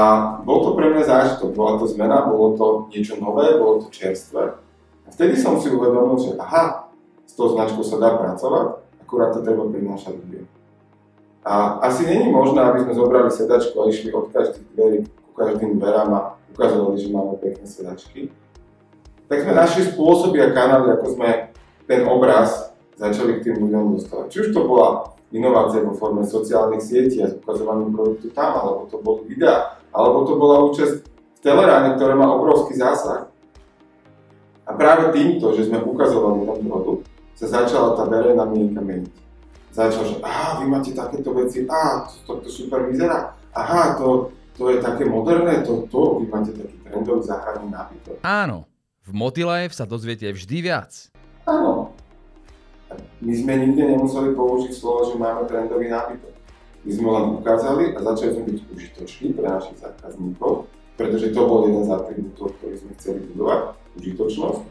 bol 0.46 0.62
to 0.62 0.78
pre 0.78 0.94
mňa 0.94 1.04
zážitok, 1.10 1.58
bola 1.58 1.82
to 1.82 1.90
zmena, 1.90 2.30
bolo 2.30 2.54
to 2.54 2.66
niečo 2.94 3.18
nové, 3.18 3.58
bolo 3.58 3.82
to 3.82 3.90
čerstvé. 3.90 4.54
A 4.54 5.08
vtedy 5.10 5.34
som 5.34 5.58
si 5.58 5.74
uvedomil, 5.74 6.22
že 6.22 6.38
aha, 6.38 6.94
s 7.26 7.34
tou 7.34 7.50
značkou 7.50 7.82
sa 7.82 7.98
dá 7.98 8.14
pracovať, 8.22 8.86
akurát 9.02 9.34
to 9.34 9.42
treba 9.42 9.66
prinášať 9.66 10.14
ľuďom. 10.14 10.46
A 11.42 11.82
asi 11.90 12.06
není 12.06 12.30
možné, 12.30 12.62
aby 12.62 12.86
sme 12.86 12.94
zobrali 12.94 13.34
sedačku 13.34 13.74
a 13.82 13.90
išli 13.90 14.14
od 14.14 14.30
každých 14.30 14.68
dverí 14.78 14.98
ku 15.10 15.32
každým 15.34 15.82
dverám 15.82 16.12
a 16.14 16.22
ukazovali, 16.54 17.02
že 17.02 17.10
máme 17.10 17.34
pekné 17.42 17.66
sedačky. 17.66 18.30
Tak 19.26 19.42
sme 19.42 19.58
našli 19.58 19.90
spôsoby 19.90 20.38
a 20.44 20.54
kanály, 20.54 21.02
ako 21.02 21.18
sme 21.18 21.50
ten 21.90 22.06
obraz 22.06 22.70
začali 22.94 23.42
k 23.42 23.50
tým 23.50 23.58
ľuďom 23.58 23.98
dostávať. 23.98 24.28
Či 24.30 24.38
už 24.46 24.50
to 24.54 24.62
bola 24.70 25.17
inovácia 25.34 25.84
vo 25.84 25.94
forme 25.96 26.24
sociálnych 26.24 26.84
sietí 26.84 27.20
a 27.20 27.32
ukazovaním 27.32 27.92
produktu 27.92 28.32
tam, 28.32 28.64
alebo 28.64 28.82
to 28.88 28.98
boli 29.04 29.28
videá, 29.36 29.80
alebo 29.92 30.24
to 30.24 30.34
bola 30.40 30.64
účasť 30.72 30.94
v 31.04 31.40
teleráne, 31.44 32.00
ktoré 32.00 32.16
má 32.16 32.32
obrovský 32.32 32.80
zásah. 32.80 33.28
A 34.68 34.72
práve 34.76 35.16
týmto, 35.16 35.56
že 35.56 35.68
sme 35.68 35.80
ukazovali 35.80 36.44
ten 36.44 36.68
produkt, 36.68 37.08
sa 37.38 37.48
začala 37.48 37.96
tá 37.96 38.04
verejná 38.08 38.44
mienka 38.48 38.84
meniť 38.84 39.28
začal, 39.78 40.04
že 40.10 40.16
aha, 40.26 40.58
vy 40.58 40.66
máte 40.66 40.92
takéto 40.98 41.30
veci, 41.38 41.70
a 41.70 42.10
to, 42.10 42.14
to, 42.26 42.32
to 42.42 42.50
super 42.50 42.90
vyzerá, 42.90 43.38
aha, 43.54 43.94
to, 44.02 44.34
to 44.58 44.74
je 44.74 44.82
také 44.82 45.06
moderné, 45.06 45.62
to, 45.62 45.86
to, 45.86 46.18
vy 46.18 46.26
máte 46.34 46.50
taký 46.58 46.74
trendový 46.82 47.22
záchranný 47.22 47.70
nábytok. 47.70 48.26
Áno, 48.26 48.66
v 49.06 49.12
Motilife 49.14 49.78
sa 49.78 49.86
dozviete 49.86 50.26
vždy 50.34 50.58
viac. 50.66 51.14
Áno. 51.46 51.87
My 53.18 53.34
sme 53.34 53.54
nikde 53.58 53.98
nemuseli 53.98 54.38
použiť 54.38 54.78
slovo, 54.78 55.10
že 55.10 55.18
máme 55.18 55.50
trendový 55.50 55.90
nábytok. 55.90 56.34
My 56.86 56.92
sme 56.94 57.10
len 57.10 57.26
ukázali 57.42 57.84
a 57.98 58.00
začali 58.06 58.30
sme 58.38 58.44
byť 58.54 58.60
užitoční 58.70 59.28
pre 59.34 59.48
našich 59.50 59.78
zákazníkov, 59.82 60.70
pretože 60.94 61.34
to 61.34 61.42
bol 61.50 61.66
jeden 61.66 61.82
z 61.82 61.98
atribútov, 61.98 62.54
ktorý 62.62 62.76
sme 62.78 62.92
chceli 63.02 63.20
budovať, 63.34 63.62
užitočnosť. 63.98 64.64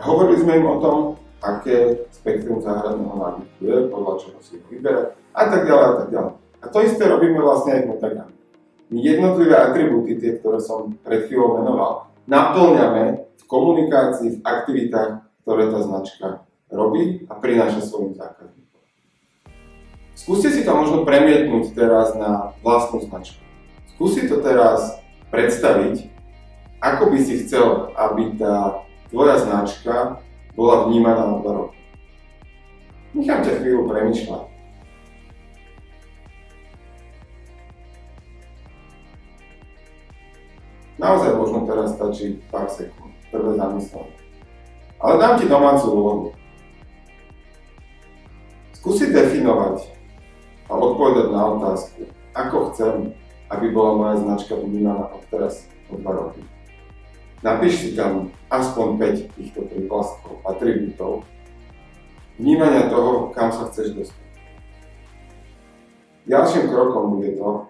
A 0.00 0.02
hovorili 0.08 0.40
sme 0.40 0.52
im 0.56 0.66
o 0.72 0.76
tom, 0.80 0.96
aké 1.44 2.08
spektrum 2.08 2.64
záhradného 2.64 3.12
nábytku 3.12 3.60
je, 3.60 3.76
podľa 3.92 4.12
čoho 4.24 4.38
si 4.40 4.56
ho 4.56 4.64
vyberať 4.72 5.06
a 5.36 5.42
tak 5.44 5.62
ďalej 5.68 5.84
a 5.84 5.94
tak 6.00 6.08
ďalej. 6.08 6.32
A 6.60 6.66
to 6.68 6.78
isté 6.80 7.02
robíme 7.08 7.40
vlastne 7.44 7.70
aj 7.76 7.80
v 7.84 7.88
Metagram. 7.92 8.30
My 8.90 8.98
jednotlivé 9.04 9.54
atribúty, 9.54 10.16
tie, 10.16 10.40
ktoré 10.40 10.58
som 10.64 10.96
pred 11.04 11.28
chvíľou 11.28 11.60
menoval, 11.60 12.08
naplňame 12.24 13.04
v 13.36 13.42
komunikácii, 13.44 14.40
v 14.40 14.42
aktivitách, 14.44 15.28
ktoré 15.44 15.68
tá 15.68 15.78
značka 15.84 16.26
robí 16.70 17.26
a 17.26 17.34
prináša 17.36 17.82
svojim 17.82 18.14
zákazníkom. 18.14 18.82
Skúste 20.14 20.48
si 20.54 20.62
to 20.62 20.72
možno 20.74 21.02
premietnúť 21.02 21.74
teraz 21.74 22.14
na 22.14 22.54
vlastnú 22.62 23.02
značku. 23.02 23.42
Skúsi 23.96 24.30
to 24.30 24.40
teraz 24.40 25.02
predstaviť, 25.28 26.08
ako 26.80 27.12
by 27.12 27.18
si 27.20 27.44
chcel, 27.44 27.92
aby 27.98 28.38
tá 28.38 28.86
tvoja 29.10 29.36
značka 29.42 30.22
bola 30.54 30.88
vnímaná 30.88 31.26
na 31.26 31.36
dva 31.42 31.52
roky. 31.66 31.80
Nechám 33.12 33.42
ťa 33.42 33.58
chvíľu 33.60 33.90
premyšľať. 33.90 34.44
Naozaj 41.00 41.30
možno 41.32 41.64
teraz 41.64 41.96
stačí 41.96 42.44
pár 42.52 42.68
sekúnd, 42.68 43.16
prvé 43.32 43.56
zamyslenie. 43.56 44.20
Ale 45.00 45.16
dám 45.16 45.40
ti 45.40 45.48
domácu 45.48 45.86
úlohu. 45.88 46.26
Skúsi 48.80 49.12
definovať 49.12 49.92
a 50.64 50.72
odpovedať 50.72 51.28
na 51.28 51.42
otázku, 51.52 52.08
ako 52.32 52.72
chcem, 52.72 53.12
aby 53.52 53.76
bola 53.76 53.92
moja 53.92 54.14
značka 54.24 54.56
vnímaná 54.56 55.04
od 55.12 55.20
teraz 55.28 55.68
o 55.92 56.00
dva 56.00 56.16
roky. 56.16 56.40
Napíš 57.44 57.76
si 57.76 57.88
tam 57.92 58.32
aspoň 58.48 58.96
5 59.28 59.36
týchto 59.36 59.68
prívlastkov, 59.68 60.40
atribútov, 60.48 61.28
vnímania 62.40 62.88
toho, 62.88 63.28
kam 63.36 63.52
sa 63.52 63.68
chceš 63.68 64.00
dostať. 64.00 64.28
Ďalším 66.24 66.72
krokom 66.72 67.20
bude 67.20 67.36
to, 67.36 67.68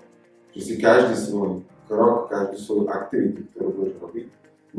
že 0.55 0.61
si 0.63 0.75
každý 0.79 1.19
svoj 1.19 1.67
krok, 1.91 2.31
každú 2.31 2.55
svoju 2.55 2.85
aktivitu, 2.87 3.51
ktorú 3.51 3.69
budeš 3.75 3.95
robiť, 3.99 4.27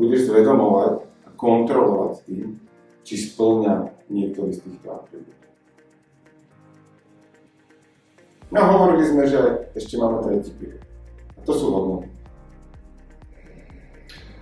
budeš 0.00 0.32
zvedomovať 0.32 1.04
a 1.04 1.28
kontrolovať 1.36 2.24
tým, 2.24 2.56
či 3.04 3.20
splňa 3.20 4.08
niektorý 4.08 4.56
z 4.56 4.64
týchto 4.64 4.88
atribútov. 4.96 5.51
No 8.52 8.68
hovorili 8.68 9.08
sme, 9.08 9.24
že 9.24 9.72
ešte 9.72 9.96
máme 9.96 10.20
tretí 10.20 10.52
príbeh. 10.52 10.84
A 11.36 11.40
to 11.40 11.56
sú 11.56 11.72
hodnoty. 11.72 12.12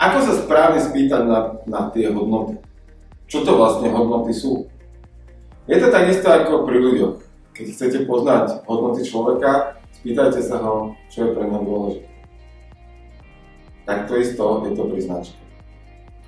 Ako 0.02 0.18
sa 0.26 0.32
správne 0.34 0.82
spýtať 0.82 1.22
na, 1.30 1.38
na 1.70 1.80
tie 1.94 2.10
hodnoty? 2.10 2.58
Čo 3.30 3.46
to 3.46 3.54
vlastne 3.54 3.86
hodnoty 3.94 4.34
sú? 4.34 4.66
Je 5.70 5.78
to 5.78 5.94
takisto 5.94 6.26
ako 6.26 6.66
pri 6.66 6.82
ľuďoch. 6.82 7.22
Keď 7.54 7.66
chcete 7.70 7.98
poznať 8.10 8.66
hodnoty 8.66 9.06
človeka, 9.06 9.78
spýtajte 10.02 10.42
sa 10.42 10.58
ho, 10.58 10.98
čo 11.06 11.30
je 11.30 11.34
pre 11.38 11.46
mňa 11.46 11.60
dôležité. 11.62 12.10
Tak 13.86 14.10
to 14.10 14.18
isto 14.18 14.66
je 14.66 14.74
to 14.74 14.82
pri 14.90 15.00
značke. 15.06 15.38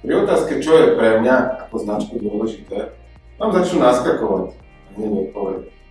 Pri 0.06 0.14
otázke, 0.22 0.62
čo 0.62 0.72
je 0.78 0.86
pre 0.94 1.18
mňa 1.18 1.66
ako 1.66 1.76
značku 1.82 2.14
dôležité, 2.22 2.94
vám 3.42 3.50
začnú 3.58 3.82
naskakovať 3.82 4.54
a 4.54 4.88
hneď 4.94 5.10
odpovedať. 5.26 5.81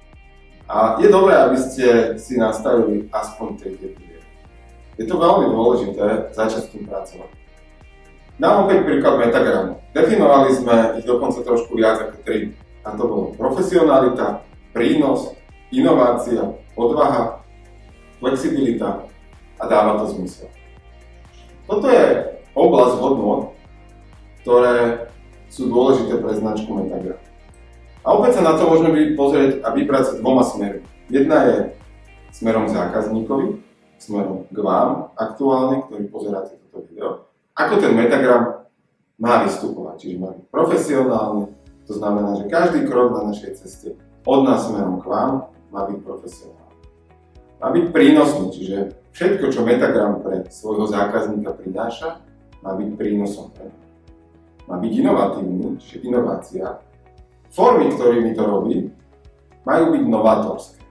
A 0.72 0.96
je 1.04 1.12
dobré, 1.12 1.36
aby 1.36 1.60
ste 1.60 2.16
si 2.16 2.40
nastavili 2.40 3.12
aspoň 3.12 3.60
tie 3.60 3.76
tie 3.76 3.92
Je 4.96 5.04
to 5.04 5.20
veľmi 5.20 5.52
dôležité 5.52 6.32
začať 6.32 6.62
s 6.64 6.72
tým 6.72 6.88
pracovať. 6.88 7.28
Dám 8.40 8.64
opäť 8.64 8.88
príklad 8.88 9.20
metagramu. 9.20 9.84
Definovali 9.92 10.56
sme 10.56 10.96
ich 10.96 11.04
dokonca 11.04 11.44
trošku 11.44 11.76
viac 11.76 12.00
ako 12.00 12.24
tri. 12.24 12.56
A 12.88 12.96
to 12.96 13.04
bolo 13.04 13.26
profesionalita, 13.36 14.48
prínos, 14.72 15.36
inovácia, 15.76 16.56
odvaha, 16.74 17.44
flexibilita 18.18 19.06
a 19.60 19.64
dáva 19.68 20.02
to 20.02 20.18
zmysel. 20.18 20.50
Toto 21.70 21.86
je 21.86 22.06
oblasť 22.58 22.96
hodnot, 22.98 23.54
ktoré 24.42 25.06
sú 25.54 25.70
dôležité 25.70 26.18
pre 26.18 26.34
značku 26.34 26.74
Metagram. 26.74 27.21
A 28.02 28.08
opäť 28.18 28.40
sa 28.40 28.46
na 28.46 28.54
to 28.58 28.66
môžeme 28.66 29.14
pozrieť 29.14 29.62
a 29.62 29.74
vybrať 29.74 30.04
sa 30.04 30.14
dvoma 30.18 30.42
smermi. 30.42 30.86
Jedna 31.12 31.38
je 31.46 31.56
smerom 32.34 32.66
k 32.66 32.74
zákazníkovi, 32.74 33.62
smerom 34.02 34.50
k 34.50 34.58
vám 34.58 35.14
aktuálne, 35.14 35.86
ktorý 35.86 36.10
pozeráte 36.10 36.58
toto 36.70 36.88
video 36.90 37.32
ako 37.56 37.74
ten 37.78 37.94
metagram 37.94 38.66
má 39.22 39.46
vystupovať. 39.46 39.96
Čiže 40.02 40.16
má 40.18 40.30
byť 40.34 40.46
profesionálny, 40.50 41.46
to 41.86 41.94
znamená, 41.94 42.32
že 42.40 42.50
každý 42.50 42.88
krok 42.88 43.14
na 43.14 43.30
našej 43.30 43.52
ceste 43.60 43.94
od 44.26 44.40
nás 44.46 44.66
smerom 44.66 45.02
k 45.02 45.06
vám 45.06 45.52
má 45.70 45.86
byť 45.86 46.00
profesionálny. 46.02 46.80
Má 47.62 47.68
byť 47.70 47.86
prínosný, 47.94 48.46
čiže 48.50 48.78
všetko, 49.14 49.46
čo 49.54 49.62
Metagram 49.62 50.26
pre 50.26 50.50
svojho 50.50 50.90
zákazníka 50.90 51.54
prináša, 51.54 52.18
má 52.66 52.74
byť 52.74 52.90
prínosom 52.98 53.54
pre. 53.54 53.70
Má 54.66 54.82
byť 54.82 54.92
inovatívny, 54.98 55.78
čiže 55.78 56.02
inovácia. 56.06 56.82
Formy, 57.52 57.92
ktorými 57.92 58.32
to 58.32 58.44
robí, 58.48 58.76
majú 59.68 59.92
byť 59.92 60.04
novátorské. 60.08 60.82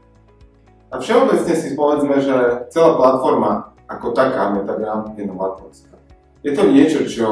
A 0.91 0.99
všeobecne 1.01 1.55
si 1.57 1.73
povedzme, 1.73 2.21
že 2.21 2.67
celá 2.69 2.99
platforma 2.99 3.71
ako 3.91 4.15
taká 4.15 4.55
Metagram 4.55 5.15
je 5.19 5.27
novátorská. 5.27 5.99
Je 6.47 6.55
to 6.55 6.71
niečo, 6.71 7.07
čo 7.11 7.27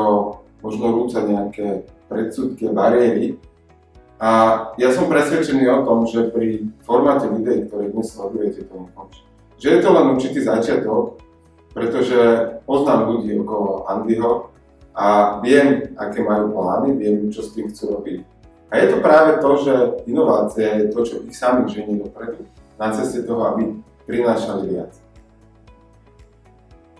možno 0.58 0.90
rúca 0.90 1.22
nejaké 1.22 1.86
predsudky 2.10 2.66
bariéry. 2.70 3.38
A 4.18 4.30
ja 4.74 4.90
som 4.90 5.06
presvedčený 5.06 5.62
o 5.70 5.86
tom, 5.86 6.02
že 6.10 6.34
pri 6.34 6.66
formáte 6.82 7.30
videí, 7.30 7.70
ktoré 7.70 7.94
dnes 7.94 8.10
sledujete, 8.10 8.66
to 8.66 8.74
nekončí. 8.74 9.22
Že 9.62 9.68
je 9.70 9.80
to 9.82 9.90
len 9.94 10.06
určitý 10.18 10.38
začiatok, 10.42 11.22
pretože 11.70 12.18
poznám 12.66 13.14
ľudí 13.14 13.38
okolo 13.38 13.86
Andyho 13.86 14.50
a 14.98 15.38
viem, 15.38 15.94
aké 15.94 16.26
majú 16.26 16.50
plány, 16.58 16.98
viem, 16.98 17.30
čo 17.30 17.46
s 17.46 17.54
tým 17.54 17.70
chcú 17.70 17.94
robiť. 17.94 18.37
A 18.68 18.72
je 18.76 18.86
to 18.92 18.96
práve 19.00 19.40
to, 19.40 19.50
že 19.64 19.74
inovácia 20.04 20.76
je 20.84 20.92
to, 20.92 21.00
čo 21.00 21.14
ich 21.24 21.32
samých 21.32 21.72
ženie 21.72 22.04
dopredu 22.04 22.44
na 22.76 22.92
ceste 22.92 23.24
toho, 23.24 23.40
aby 23.56 23.80
prinášali 24.04 24.68
viac. 24.68 24.92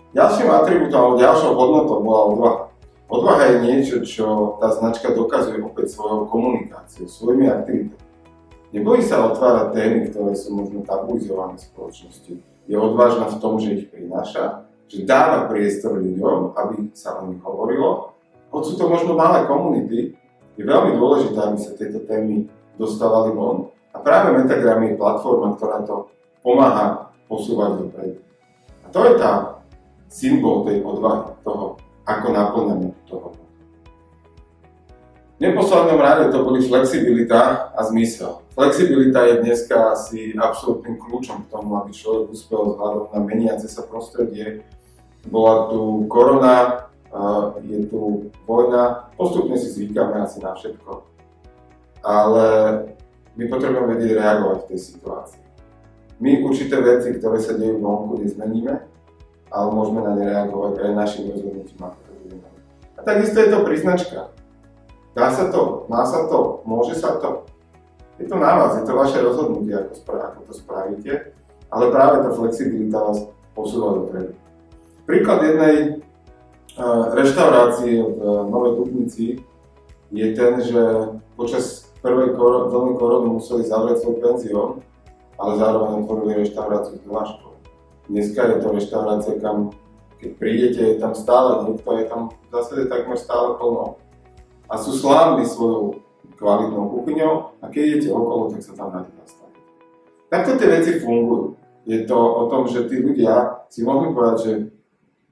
Ďalším 0.09 0.49
atribútom 0.49 0.97
alebo 0.97 1.21
ďalšou 1.21 1.51
hodnotou 1.53 1.97
bola 2.01 2.21
odvaha. 2.33 2.61
Odvaha 3.09 3.43
je 3.45 3.57
niečo, 3.65 3.95
čo 4.05 4.57
tá 4.57 4.73
značka 4.73 5.13
dokazuje 5.13 5.61
opäť 5.61 5.93
svojou 5.93 6.29
komunikáciou, 6.29 7.05
svojimi 7.09 7.49
aktivitami. 7.49 8.05
Nebojí 8.69 9.01
sa 9.01 9.25
otvárať 9.29 9.73
témy, 9.73 9.99
ktoré 10.13 10.37
sú 10.37 10.53
možno 10.53 10.85
tabuizované 10.85 11.57
v 11.57 11.65
spoločnosti. 11.73 12.33
Je 12.69 12.77
odvážna 12.77 13.25
v 13.25 13.39
tom, 13.41 13.57
že 13.57 13.81
ich 13.81 13.85
prináša, 13.89 14.69
že 14.85 15.09
dáva 15.09 15.49
priestor 15.49 15.97
ľuďom, 15.97 16.53
aby 16.53 16.93
sa 16.93 17.17
o 17.17 17.33
nich 17.33 17.41
hovorilo. 17.41 18.13
Hoď 18.53 18.63
sú 18.65 18.73
to 18.77 18.85
možno 18.85 19.17
malé 19.17 19.49
komunity, 19.49 20.13
je 20.59 20.63
veľmi 20.67 20.99
dôležité, 20.99 21.39
aby 21.39 21.57
sa 21.57 21.71
tieto 21.79 22.03
témy 22.03 22.51
dostávali 22.75 23.31
von. 23.31 23.71
A 23.95 24.03
práve 24.03 24.35
Metagram 24.35 24.83
je 24.83 24.99
platforma, 24.99 25.55
ktorá 25.55 25.87
to 25.87 26.11
pomáha 26.43 27.15
posúvať 27.31 27.87
dopredu. 27.87 28.19
A 28.83 28.91
to 28.91 28.99
je 29.07 29.13
tá 29.15 29.63
symbol 30.11 30.67
tej 30.67 30.83
odvahy, 30.83 31.31
toho, 31.47 31.79
ako 32.03 32.27
naplňame 32.35 32.91
toho. 33.07 33.31
V 35.39 35.47
neposlednom 35.47 36.03
rade 36.03 36.27
to 36.35 36.43
boli 36.43 36.59
flexibilita 36.59 37.71
a 37.71 37.79
zmysel. 37.87 38.43
Flexibilita 38.51 39.23
je 39.23 39.39
dneska 39.39 39.95
asi 39.95 40.35
absolútnym 40.35 40.99
kľúčom 40.99 41.47
k 41.47 41.51
tomu, 41.55 41.79
aby 41.79 41.95
človek 41.95 42.35
uspel 42.35 42.75
vzhľadom 42.75 43.15
na 43.15 43.19
meniace 43.23 43.71
sa 43.71 43.87
prostredie. 43.87 44.67
Bola 45.23 45.71
tu 45.71 46.03
korona, 46.11 46.88
je 47.65 47.79
tu 47.89 48.29
vojna, 48.45 49.09
postupne 49.17 49.57
si 49.57 49.73
zvykáme 49.73 50.21
asi 50.21 50.37
na 50.41 50.53
všetko. 50.53 51.03
Ale 52.05 52.45
my 53.35 53.43
potrebujeme 53.49 53.97
vedieť 53.97 54.11
reagovať 54.19 54.57
v 54.63 54.67
tej 54.69 54.79
situácii. 54.79 55.43
My 56.19 56.43
určité 56.43 56.75
veci, 56.83 57.15
ktoré 57.15 57.39
sa 57.39 57.55
dejú 57.55 57.79
vonku, 57.79 58.19
nezmeníme, 58.19 58.75
ale 59.49 59.67
môžeme 59.71 60.03
na 60.03 60.13
ne 60.13 60.25
reagovať 60.27 60.73
aj 60.83 60.91
našim 60.93 61.31
rozhodnutím 61.31 61.79
ako 61.79 61.99
A 62.99 63.01
takisto 63.01 63.37
je 63.39 63.49
to 63.49 63.59
pri 63.63 63.75
značkách. 63.79 64.29
Dá 65.15 65.27
sa 65.33 65.49
to, 65.49 65.87
má 65.89 66.05
sa 66.05 66.27
to, 66.27 66.61
môže 66.67 66.99
sa 66.99 67.17
to. 67.17 67.47
Je 68.19 68.27
to 68.27 68.35
na 68.35 68.51
vás, 68.59 68.75
je 68.77 68.83
to 68.83 68.93
vaše 68.93 69.17
rozhodnutie, 69.23 69.71
ako, 69.79 69.93
spra- 69.95 70.35
ako 70.35 70.39
to 70.51 70.53
spravíte, 70.53 71.13
ale 71.71 71.85
práve 71.87 72.27
tá 72.27 72.29
flexibilita 72.35 72.99
vás 72.99 73.23
posúva 73.55 73.95
dopredu. 74.03 74.35
Príklad 75.07 75.39
jednej 75.47 76.03
reštaurácie 77.13 77.99
v 77.99 78.17
uh, 78.19 78.47
Novej 78.47 78.71
Dubnici 78.79 79.25
je 80.09 80.27
ten, 80.33 80.63
že 80.63 80.81
počas 81.35 81.91
prvej 81.99 82.33
kor- 82.39 82.71
vlny 82.71 82.93
korony 82.97 83.27
museli 83.35 83.67
zavrieť 83.67 84.01
svoj 84.01 84.15
penzión, 84.23 84.69
ale 85.35 85.59
zároveň 85.59 85.91
otvorili 86.03 86.47
reštauráciu 86.47 86.97
s 86.97 87.03
donáškou. 87.03 87.51
Dneska 88.09 88.41
je 88.41 88.57
to 88.63 88.67
reštaurácia, 88.73 89.33
kam 89.37 89.75
keď 90.19 90.31
prídete, 90.35 90.81
je 90.83 90.95
tam 90.99 91.15
stále 91.15 91.63
niekto, 91.63 91.89
je 91.95 92.05
tam 92.11 92.21
v 92.27 92.47
zásade 92.51 92.91
takmer 92.91 93.15
stále 93.15 93.55
plno. 93.55 93.95
A 94.67 94.75
sú 94.75 94.91
slávni 94.91 95.47
svojou 95.47 96.03
kvalitnou 96.35 96.91
kuchyňou 96.91 97.55
a 97.63 97.65
keď 97.71 97.83
idete 97.83 98.09
okolo, 98.11 98.51
tak 98.51 98.61
sa 98.63 98.75
tam 98.75 98.91
rádi 98.91 99.11
zastaviť. 99.15 99.63
Takto 100.27 100.51
tie 100.59 100.67
veci 100.67 100.91
fungujú. 100.99 101.55
Je 101.87 102.03
to 102.03 102.19
o 102.19 102.43
tom, 102.51 102.67
že 102.67 102.85
tí 102.91 102.99
ľudia 102.99 103.63
si 103.71 103.81
mohli 103.81 104.11
povedať, 104.11 104.37
že 104.43 104.51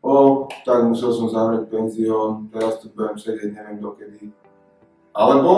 o, 0.08 0.48
tak 0.64 0.88
musel 0.88 1.12
som 1.12 1.28
zavrieť 1.28 1.68
penzión, 1.68 2.48
teraz 2.48 2.80
tu 2.80 2.88
budem 2.96 3.20
sedieť, 3.20 3.52
neviem 3.52 3.84
dokedy. 3.84 4.32
Alebo 5.12 5.52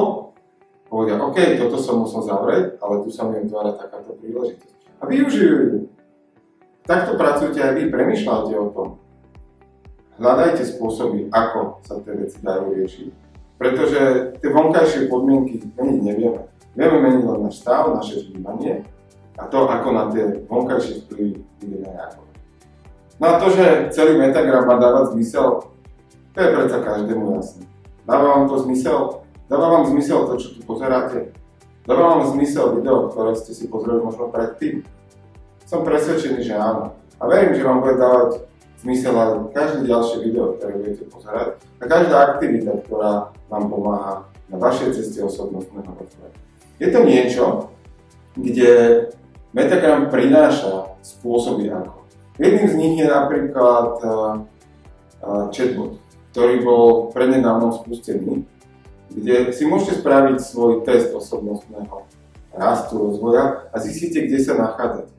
povedia, 0.89 1.21
OK, 1.21 1.38
toto 1.62 1.77
som 1.77 2.01
musel 2.01 2.25
zavrieť, 2.25 2.81
ale 2.81 3.05
tu 3.05 3.13
sa 3.13 3.29
mi 3.29 3.45
otvára 3.45 3.77
takáto 3.77 4.17
príležitosť. 4.17 4.73
A 4.99 5.03
využijú 5.05 5.55
ju. 5.69 5.79
Takto 6.89 7.13
pracujte 7.13 7.62
aj 7.62 7.77
vy, 7.77 7.83
premyšľajte 7.93 8.53
o 8.57 8.67
tom. 8.73 8.89
Hľadajte 10.17 10.65
spôsoby, 10.65 11.29
ako 11.29 11.85
sa 11.85 12.01
tie 12.01 12.17
veci 12.17 12.41
dajú 12.41 12.73
riešiť 12.73 13.29
pretože 13.59 14.31
tie 14.39 14.49
vonkajšie 14.55 15.12
podmienky 15.12 15.59
meniť 15.75 15.99
nevieme. 15.99 16.41
Vieme 16.79 16.97
meniť 17.03 17.23
len 17.27 17.39
náš 17.43 17.59
stav, 17.59 17.91
naše 17.91 18.31
vnímanie 18.31 18.88
a 19.35 19.43
to, 19.51 19.67
ako 19.67 19.88
na 19.91 20.07
tie 20.15 20.47
vonkajšie 20.47 21.03
vplyvy 21.05 21.43
budeme 21.59 21.91
reagovať. 21.91 22.28
No 23.19 23.36
to, 23.36 23.51
že 23.51 23.91
celý 23.91 24.15
metagram 24.15 24.63
má 24.63 24.79
dávať 24.79 25.12
zmysel, 25.12 25.67
to 26.32 26.38
je 26.39 26.55
predsa 26.55 26.77
každému 26.79 27.36
jasné. 27.36 27.67
Dáva 28.08 28.27
vám 28.39 28.45
to 28.47 28.55
zmysel? 28.63 29.27
Dáva 29.51 29.67
vám 29.69 29.86
zmysel 29.91 30.19
to, 30.23 30.34
čo 30.39 30.47
tu 30.55 30.60
pozeráte? 30.63 31.36
Dáva 31.84 32.15
vám 32.15 32.32
zmysel 32.32 32.79
video, 32.79 33.12
ktoré 33.12 33.36
ste 33.36 33.51
si 33.51 33.67
pozreli 33.67 33.99
možno 33.99 34.32
predtým? 34.32 34.88
Som 35.67 35.84
presvedčený, 35.84 36.47
že 36.47 36.55
áno. 36.55 36.95
A 37.19 37.27
verím, 37.27 37.60
že 37.60 37.67
vám 37.67 37.84
bude 37.84 37.99
dávať 37.99 38.47
zmysel 38.79 39.12
aj 39.12 39.51
každé 39.51 39.91
ďalšie 39.91 40.17
video, 40.23 40.55
ktoré 40.55 40.79
budete 40.79 41.03
pozerať 41.12 41.60
a 41.79 41.84
každá 41.84 42.15
aktivita, 42.32 42.71
ktorá 42.88 43.36
vám 43.51 43.65
pomáha 43.67 44.13
na 44.47 44.55
vašej 44.55 44.95
ceste 44.95 45.19
osobnostného 45.19 45.91
rozvoja. 45.91 46.32
Je 46.79 46.88
to 46.88 46.99
niečo, 47.03 47.45
kde 48.39 48.71
Metagram 49.49 50.13
prináša 50.13 50.93
spôsoby 51.01 51.73
ako. 51.73 51.98
Jedným 52.39 52.67
z 52.71 52.75
nich 52.80 52.95
je 53.04 53.08
napríklad 53.12 53.99
uh, 53.99 54.10
uh, 55.19 55.52
chatbot, 55.52 55.99
ktorý 56.32 56.63
bol 56.63 57.12
prednedávnom 57.12 57.75
spustený, 57.75 58.47
kde 59.12 59.52
si 59.52 59.67
môžete 59.67 59.99
spraviť 59.99 60.39
svoj 60.39 60.88
test 60.88 61.12
osobnostného 61.12 62.08
rastu, 62.56 62.95
rozvoja 62.95 63.67
a 63.69 63.75
zistíte, 63.84 64.23
kde 64.23 64.39
sa 64.39 64.56
nachádzate. 64.56 65.12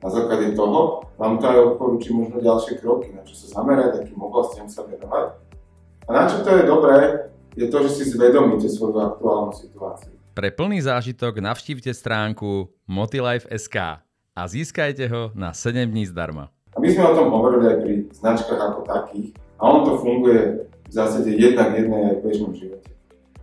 Na 0.00 0.08
základe 0.08 0.56
toho 0.56 1.04
vám 1.20 1.36
to 1.40 1.44
aj 1.44 1.58
odporúči 1.76 2.16
možno 2.16 2.40
ďalšie 2.40 2.80
kroky, 2.80 3.12
na 3.12 3.20
čo 3.28 3.36
sa 3.36 3.60
zamerať, 3.60 4.08
akým 4.08 4.20
oblastiam 4.20 4.68
sa 4.68 4.88
venovať. 4.88 5.36
A 6.06 6.10
na 6.14 6.24
čo 6.24 6.40
to 6.40 6.56
je 6.56 6.64
dobré, 6.64 7.28
je 7.52 7.66
to, 7.68 7.78
že 7.84 7.90
si 8.00 8.04
zvedomíte 8.16 8.68
svoju 8.72 8.96
aktuálnu 8.96 9.52
situáciu. 9.52 10.12
Pre 10.36 10.48
plný 10.52 10.84
zážitok 10.84 11.40
navštívte 11.40 11.92
stránku 11.96 12.68
motilife.sk 12.84 14.05
a 14.36 14.44
získajte 14.44 15.08
ho 15.08 15.32
na 15.32 15.56
7 15.56 15.88
dní 15.88 16.04
zdarma. 16.04 16.52
My 16.76 16.92
sme 16.92 17.08
o 17.08 17.16
tom 17.16 17.32
hovorili 17.32 17.72
aj 17.72 17.78
pri 17.80 17.94
značkách 18.12 18.60
ako 18.60 18.80
takých 18.84 19.32
a 19.56 19.62
on 19.64 19.88
to 19.88 19.96
funguje 19.96 20.68
v 20.68 20.92
zásade 20.92 21.32
jednak 21.32 21.72
jednej 21.72 22.12
aj 22.12 22.14
v 22.20 22.24
bežnom 22.28 22.52
živote. 22.52 22.92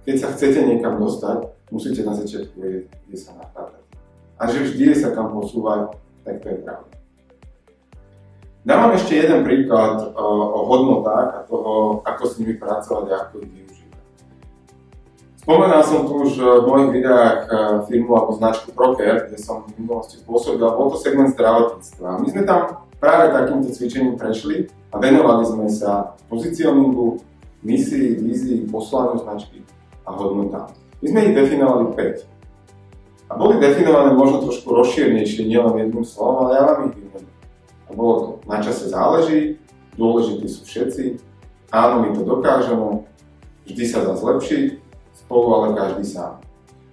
Keď 0.05 0.15
sa 0.21 0.29
chcete 0.37 0.61
niekam 0.69 1.01
dostať, 1.01 1.49
musíte 1.73 2.05
na 2.05 2.13
začiatku 2.13 2.53
vedieť, 2.61 2.85
kde 3.09 3.17
sa 3.17 3.33
nachádzate. 3.41 3.89
A 4.37 4.43
že 4.53 4.59
vždy 4.69 4.83
je 4.93 4.95
sa 5.01 5.09
kam 5.17 5.33
posúvať, 5.33 5.97
tak 6.21 6.45
to 6.45 6.47
je 6.53 6.57
pravda. 6.61 6.93
Dám 8.63 8.79
vám 8.79 8.93
ešte 8.95 9.13
jeden 9.17 9.41
príklad 9.43 10.13
o, 10.13 10.27
o 10.29 10.59
hodnotách 10.69 11.29
a 11.35 11.39
toho, 11.49 12.05
ako 12.05 12.23
s 12.29 12.33
nimi 12.37 12.55
pracovať 12.61 13.05
a 13.11 13.15
ako 13.27 13.43
ich. 13.43 13.72
Spomenal 15.43 15.83
som 15.83 16.07
tu 16.07 16.23
už 16.23 16.39
v 16.39 16.65
mojich 16.71 17.03
videách 17.03 17.39
e, 17.43 17.47
firmu 17.91 18.15
alebo 18.15 18.31
značku 18.31 18.71
Proker, 18.71 19.27
kde 19.27 19.35
som 19.35 19.67
v 19.67 19.75
minulosti 19.75 20.23
pôsobil, 20.23 20.63
bol 20.63 20.87
to 20.87 20.95
segment 20.95 21.35
zdravotníctva. 21.35 22.23
My 22.23 22.27
sme 22.31 22.41
tam 22.47 22.87
práve 22.95 23.35
takýmto 23.35 23.75
cvičením 23.75 24.15
prešli 24.15 24.71
a 24.95 25.03
venovali 25.03 25.43
sme 25.43 25.67
sa 25.67 26.15
pozicioningu, 26.31 27.19
misii, 27.59 28.23
vízii, 28.23 28.71
poslaniu 28.71 29.19
značky 29.19 29.67
a 30.07 30.15
hodnotám. 30.15 30.71
My 31.03 31.11
sme 31.11 31.19
ich 31.27 31.35
definovali 31.35 31.91
5 31.91 32.23
a 33.27 33.31
boli 33.35 33.59
definované 33.59 34.15
možno 34.15 34.47
trošku 34.47 34.71
rozšiernejšie, 34.71 35.43
nielen 35.43 35.75
jedným 35.75 36.07
slovom, 36.07 36.47
ale 36.47 36.51
ja 36.55 36.63
vám 36.71 36.79
ich 36.87 36.95
vymením. 37.03 37.35
A 37.87 37.89
bolo 37.91 38.13
to, 38.15 38.29
na 38.47 38.63
čase 38.63 38.87
záleží, 38.87 39.59
dôležití 39.99 40.47
sú 40.47 40.63
všetci, 40.63 41.19
áno, 41.67 42.07
my 42.07 42.15
to 42.15 42.23
dokážeme, 42.23 43.03
vždy 43.67 43.83
sa 43.83 44.07
dá 44.07 44.15
zlepšiť, 44.15 44.82
spolu 45.33 45.49
ale 45.57 45.67
každý 45.73 46.05
sám. 46.05 46.45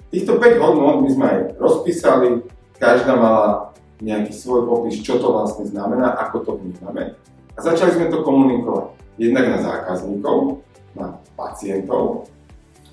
Týchto 0.09 0.41
5 0.41 0.65
hodnot 0.65 1.05
my 1.05 1.11
sme 1.13 1.27
aj 1.29 1.39
rozpísali, 1.61 2.41
každá 2.81 3.13
mala 3.13 3.77
nejaký 4.01 4.33
svoj 4.33 4.65
popis, 4.65 5.05
čo 5.05 5.21
to 5.21 5.29
vlastne 5.29 5.69
znamená, 5.69 6.17
ako 6.17 6.37
to 6.49 6.51
vnímame. 6.57 7.21
A 7.53 7.59
začali 7.61 7.93
sme 7.93 8.09
to 8.09 8.25
komunikovať 8.25 8.97
jednak 9.21 9.45
na 9.53 9.59
zákazníkov, 9.61 10.65
na 10.97 11.21
pacientov, 11.37 12.33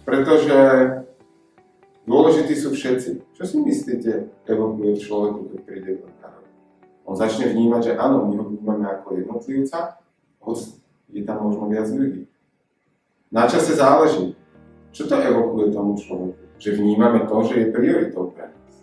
pretože 0.04 0.60
Dôležití 2.08 2.56
sú 2.56 2.72
všetci. 2.72 3.36
Čo 3.36 3.44
si 3.44 3.60
myslíte, 3.60 4.32
evokuje 4.48 4.96
v 4.96 5.04
človeku, 5.04 5.40
keď 5.52 5.60
príde 5.68 5.92
do 6.00 6.08
lekára? 6.08 6.40
On 7.04 7.20
začne 7.20 7.52
vnímať, 7.52 7.82
že 7.84 7.94
áno, 8.00 8.32
my 8.32 8.34
ho 8.40 8.48
vnímame 8.48 8.88
ako 8.88 9.20
jednotlivca, 9.20 10.00
hoď 10.40 10.58
je 11.12 11.22
tam 11.28 11.52
možno 11.52 11.68
viac 11.68 11.92
ľudí. 11.92 12.32
Na 13.28 13.44
čase 13.52 13.76
záleží. 13.76 14.37
Čo 14.98 15.06
to 15.06 15.22
evokuje 15.22 15.78
tomu 15.78 15.94
človeku? 15.94 16.42
Že 16.58 16.82
vnímame 16.82 17.30
to, 17.30 17.38
že 17.46 17.54
je 17.62 17.68
prioritou 17.70 18.34
pre 18.34 18.50
nás. 18.50 18.74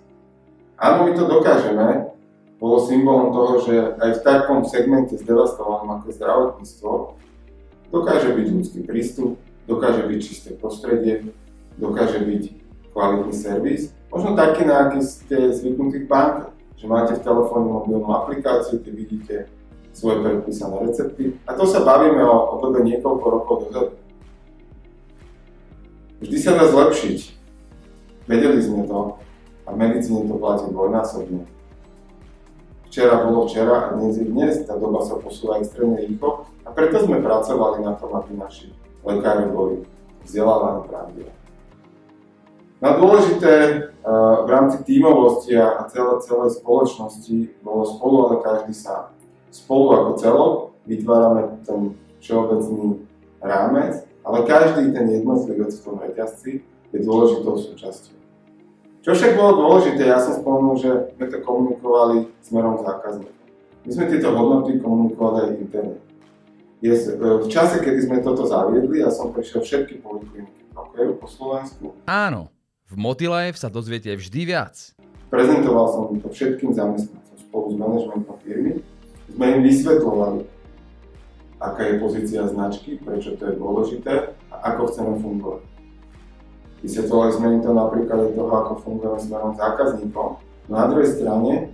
Áno, 0.78 1.10
my 1.10 1.12
to 1.18 1.26
dokážeme, 1.26 2.14
bolo 2.62 2.86
symbolom 2.86 3.34
toho, 3.34 3.52
že 3.66 3.74
aj 3.98 4.10
v 4.14 4.22
takom 4.22 4.62
segmente 4.62 5.18
zdevastovanom 5.18 5.98
ako 5.98 6.14
zdravotníctvo 6.14 6.90
dokáže 7.90 8.30
byť 8.30 8.46
ľudský 8.46 8.80
prístup, 8.86 9.42
dokáže 9.66 10.06
byť 10.06 10.18
čisté 10.22 10.54
prostredie, 10.54 11.34
dokáže 11.82 12.22
byť 12.22 12.42
kvalitný 12.94 13.34
servis. 13.34 13.90
Možno 14.14 14.38
taký, 14.38 14.70
na 14.70 14.86
aký 14.86 15.02
ste 15.02 15.50
zvyknutí 15.50 16.06
v 16.06 16.10
banke, 16.14 16.54
že 16.78 16.86
máte 16.86 17.18
v 17.18 17.26
telefóne 17.26 17.66
mobilnú 17.74 18.06
aplikáciu, 18.14 18.78
kde 18.78 18.92
vidíte 18.94 19.34
svoje 19.90 20.22
predpísané 20.22 20.78
recepty. 20.78 21.34
A 21.50 21.58
to 21.58 21.66
sa 21.66 21.82
bavíme 21.82 22.22
o 22.22 22.54
obdobie 22.54 22.86
niekoľko 22.86 23.26
rokov 23.26 23.56
dozadu. 23.66 24.03
Vždy 26.22 26.36
sa 26.38 26.54
dá 26.54 26.70
zlepšiť. 26.70 27.18
Vedeli 28.30 28.60
sme 28.62 28.86
to 28.86 29.18
a 29.64 29.68
v 29.72 29.76
medicíne 29.80 30.28
to 30.28 30.36
platí 30.38 30.70
dvojnásobne. 30.70 31.42
Včera 32.86 33.26
bolo 33.26 33.50
včera 33.50 33.90
a 33.90 33.98
dnes 33.98 34.14
je 34.20 34.26
dnes. 34.28 34.62
Tá 34.62 34.78
doba 34.78 35.02
sa 35.02 35.18
posúva 35.18 35.58
extrémne 35.58 35.98
rýchlo 35.98 36.46
a 36.62 36.70
preto 36.70 37.02
sme 37.02 37.18
pracovali 37.18 37.82
na 37.82 37.98
tom, 37.98 38.14
aby 38.14 38.38
naši 38.38 38.70
lekári 39.02 39.50
boli 39.50 39.82
vzdelávaní 40.22 40.86
pravdivo. 40.86 41.32
Na 42.78 43.00
dôležité 43.00 43.52
v 44.44 44.48
rámci 44.48 44.84
tímovosti 44.84 45.56
a 45.56 45.88
celé, 45.88 46.20
celej 46.20 46.60
spoločnosti 46.60 47.56
bolo 47.64 47.88
spolu, 47.88 48.16
ale 48.28 48.44
každý 48.44 48.76
sám. 48.76 49.10
Spolu 49.48 49.84
ako 49.90 50.10
celok 50.20 50.52
vytvárame 50.84 51.64
ten 51.64 51.96
všeobecný 52.20 53.00
rámec, 53.40 54.03
ale 54.24 54.48
každý 54.48 54.90
ten 54.96 55.06
jednotlivec 55.12 55.70
v 55.70 55.84
tom 55.84 55.96
reťazci 56.00 56.64
je 56.64 56.98
dôležitou 57.04 57.60
súčasťou. 57.60 58.16
Čo 59.04 59.10
však 59.12 59.36
bolo 59.36 59.52
dôležité, 59.60 60.08
ja 60.08 60.16
som 60.16 60.40
spomenul, 60.40 60.80
že 60.80 61.12
sme 61.12 61.28
to 61.28 61.44
komunikovali 61.44 62.32
smerom 62.40 62.80
zákazníka. 62.80 63.36
My 63.84 63.90
sme 63.92 64.04
tieto 64.08 64.32
hodnoty 64.32 64.80
komunikovali 64.80 65.36
aj 65.44 65.50
interne. 65.60 65.98
Je, 66.80 66.92
v 67.20 67.46
čase, 67.52 67.84
kedy 67.84 68.00
sme 68.00 68.24
toto 68.24 68.48
zaviedli, 68.48 69.04
ja 69.04 69.12
som 69.12 69.28
prešiel 69.28 69.60
všetky 69.60 70.00
polikliniky 70.00 70.72
brokeru 70.72 71.20
po 71.20 71.28
Slovensku. 71.28 71.92
Áno, 72.08 72.48
v 72.88 72.96
Motilife 72.96 73.60
sa 73.60 73.68
dozviete 73.68 74.08
vždy 74.16 74.40
viac. 74.48 74.96
Prezentoval 75.28 75.86
som 75.92 76.02
to 76.16 76.28
všetkým 76.32 76.72
zamestnancom 76.72 77.36
spolu 77.44 77.66
s 77.72 77.76
manažmentom 77.76 78.36
firmy. 78.40 78.80
Sme 79.36 79.46
im 79.52 79.60
vysvetlovali, 79.64 80.48
aká 81.70 81.82
je 81.88 81.94
pozícia 82.02 82.44
značky, 82.44 83.00
prečo 83.00 83.36
to 83.40 83.48
je 83.48 83.54
dôležité 83.56 84.36
a 84.52 84.54
ako 84.74 84.92
chceme 84.92 85.12
fungovať. 85.20 85.62
Vysvetlovali 86.84 87.32
sme 87.32 87.46
im 87.56 87.60
to 87.64 87.72
napríklad 87.72 88.18
aj 88.28 88.32
toho, 88.36 88.52
ako 88.52 88.72
fungujeme 88.84 89.18
smerom 89.20 89.52
zákazníkom. 89.56 90.28
No 90.68 90.74
na 90.76 90.86
druhej 90.92 91.08
strane 91.16 91.72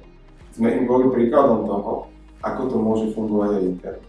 sme 0.55 0.68
im 0.70 0.85
boli 0.87 1.11
príkladom 1.11 1.66
toho, 1.66 2.07
ako 2.46 2.62
to 2.70 2.76
môže 2.79 3.07
fungovať 3.18 3.50
aj 3.59 3.62
interne. 3.66 4.07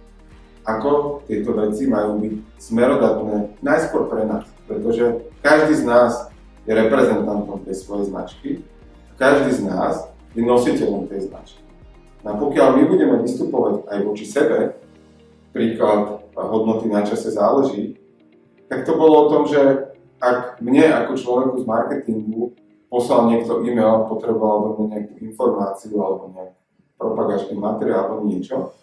Ako 0.61 1.25
tieto 1.25 1.57
veci 1.57 1.89
majú 1.89 2.21
byť 2.21 2.33
smerodatné 2.61 3.65
najskôr 3.65 4.05
pre 4.05 4.29
nás, 4.29 4.45
pretože 4.69 5.25
každý 5.41 5.73
z 5.73 5.83
nás 5.89 6.29
je 6.69 6.77
reprezentantom 6.77 7.65
tej 7.65 7.81
svojej 7.81 8.13
značky 8.13 8.61
každý 9.21 9.53
z 9.53 9.61
nás 9.69 10.09
je 10.33 10.41
nositeľom 10.41 11.05
tej 11.05 11.29
značky. 11.29 11.61
A 12.25 12.33
pokiaľ 12.33 12.67
my 12.73 12.83
budeme 12.89 13.21
vystupovať 13.21 13.85
aj 13.85 13.99
voči 14.01 14.25
sebe, 14.25 14.73
príklad 15.51 16.25
hodnoty 16.35 16.87
na 16.87 17.03
čase 17.03 17.31
záleží, 17.31 17.99
tak 18.71 18.87
to 18.87 18.95
bolo 18.95 19.27
o 19.27 19.29
tom, 19.29 19.43
že 19.47 19.91
ak 20.21 20.63
mne 20.63 20.87
ako 21.05 21.13
človeku 21.19 21.55
z 21.59 21.65
marketingu 21.67 22.55
poslal 22.87 23.31
niekto 23.31 23.63
e-mail, 23.63 24.07
potreboval 24.07 24.57
do 24.63 24.69
mňa 24.79 24.87
nejakú 24.91 25.13
informáciu 25.23 25.95
alebo 25.99 26.31
nejaký 26.31 26.61
propagačný 26.99 27.55
materiál 27.57 28.01
alebo 28.07 28.27
niečo, 28.27 28.75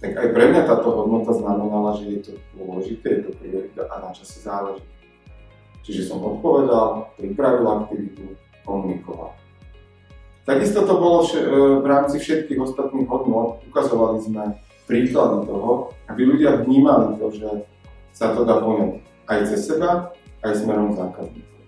tak 0.00 0.12
aj 0.12 0.28
pre 0.36 0.44
mňa 0.52 0.62
táto 0.68 0.88
hodnota 0.92 1.32
znamenala, 1.32 1.96
že 1.96 2.04
je 2.04 2.20
to 2.20 2.32
dôležité, 2.58 3.06
je 3.08 3.20
to 3.28 3.30
priorita 3.40 3.82
a 3.88 3.94
na 4.04 4.10
čase 4.12 4.44
záleží. 4.44 4.84
Čiže 5.86 6.10
som 6.10 6.18
odpovedal, 6.20 7.14
pripravil 7.16 7.64
aktivitu, 7.64 8.34
komunikoval. 8.66 9.32
Takisto 10.42 10.82
to 10.82 10.94
bolo 10.98 11.22
e, 11.26 11.42
v 11.82 11.86
rámci 11.86 12.18
všetkých 12.18 12.58
ostatných 12.58 13.06
hodnot. 13.06 13.62
Ukazovali 13.70 14.18
sme 14.22 14.58
príklady 14.86 15.46
toho, 15.50 15.92
aby 16.06 16.22
ľudia 16.22 16.62
vnímali 16.62 17.18
to, 17.18 17.26
že 17.34 17.50
sa 18.14 18.32
to 18.32 18.46
dá 18.46 18.62
poňať 18.62 19.02
aj 19.26 19.38
cez 19.50 19.60
seba, 19.66 20.14
aj 20.40 20.62
smerom 20.62 20.94
zákazníkov. 20.94 21.60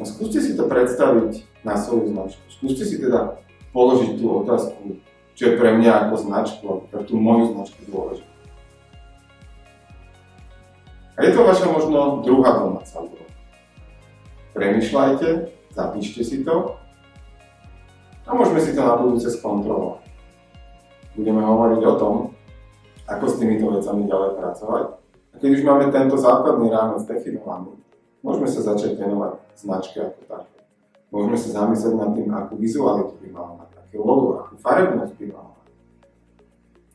No 0.00 0.02
skúste 0.08 0.40
si 0.40 0.56
to 0.56 0.64
predstaviť 0.64 1.44
na 1.60 1.76
svoju 1.76 2.16
značku. 2.16 2.44
Skúste 2.48 2.88
si 2.88 2.96
teda 2.96 3.36
položiť 3.76 4.16
tú 4.16 4.26
otázku, 4.40 4.96
čo 5.36 5.42
je 5.52 5.58
pre 5.60 5.76
mňa 5.76 6.08
ako 6.08 6.14
značku, 6.16 6.68
pre 6.88 7.04
tú 7.04 7.20
moju 7.20 7.52
značku 7.52 7.84
dôležité. 7.84 8.28
A 11.20 11.28
je 11.28 11.36
to 11.36 11.44
vaša 11.44 11.68
možno 11.68 12.24
druhá 12.24 12.64
domáca 12.64 12.96
úloha. 12.96 13.28
Premýšľajte, 14.56 15.28
zapíšte 15.68 16.24
si 16.24 16.40
to 16.40 16.80
a 18.24 18.30
môžeme 18.32 18.58
si 18.64 18.72
to 18.72 18.80
na 18.80 18.96
budúce 18.96 19.28
skontrolovať. 19.28 20.09
Budeme 21.18 21.42
hovoriť 21.42 21.80
o 21.86 21.94
tom, 21.98 22.14
ako 23.10 23.24
s 23.26 23.38
týmito 23.38 23.66
vecami 23.70 24.06
ďalej 24.06 24.30
pracovať. 24.38 24.84
A 25.30 25.34
keď 25.38 25.50
už 25.56 25.62
máme 25.66 25.90
tento 25.90 26.16
základný 26.18 26.70
rámec 26.70 27.02
definovaný, 27.06 27.80
Môžeme 28.20 28.48
sa 28.52 28.60
začať 28.60 29.00
venovať 29.00 29.40
značke 29.56 29.96
ako 30.04 30.20
také. 30.28 30.60
Môžeme 31.08 31.36
sa 31.40 31.64
zamyslieť 31.64 31.94
nad 31.96 32.10
tým, 32.12 32.28
akú 32.28 32.54
vizualitu 32.60 33.16
by 33.16 33.28
mala 33.32 33.52
mať, 33.64 33.70
aké 33.80 33.96
logo, 33.96 34.44
akú 34.44 34.54
farebnosť 34.60 35.16
by 35.16 35.26
mala 35.32 35.50
mať. 35.56 35.68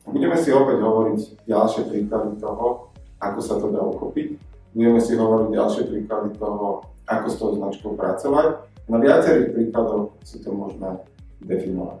A 0.06 0.08
budeme 0.14 0.36
si 0.38 0.48
opäť 0.54 0.78
hovoriť 0.86 1.18
ďalšie 1.50 1.82
príklady 1.90 2.30
toho, 2.38 2.94
ako 3.18 3.40
sa 3.42 3.54
to 3.58 3.66
dá 3.74 3.82
uchopiť. 3.82 4.38
Budeme 4.70 5.00
si 5.02 5.18
hovoriť 5.18 5.48
ďalšie 5.50 5.82
príklady 5.90 6.30
toho, 6.38 6.86
ako 7.10 7.26
s 7.26 7.36
tou 7.42 7.50
značkou 7.58 7.90
pracovať. 7.98 8.48
Na 8.86 9.02
viacerých 9.02 9.50
príkladoch 9.50 10.14
si 10.22 10.38
to 10.38 10.54
môžeme 10.54 11.02
definovať. 11.42 11.98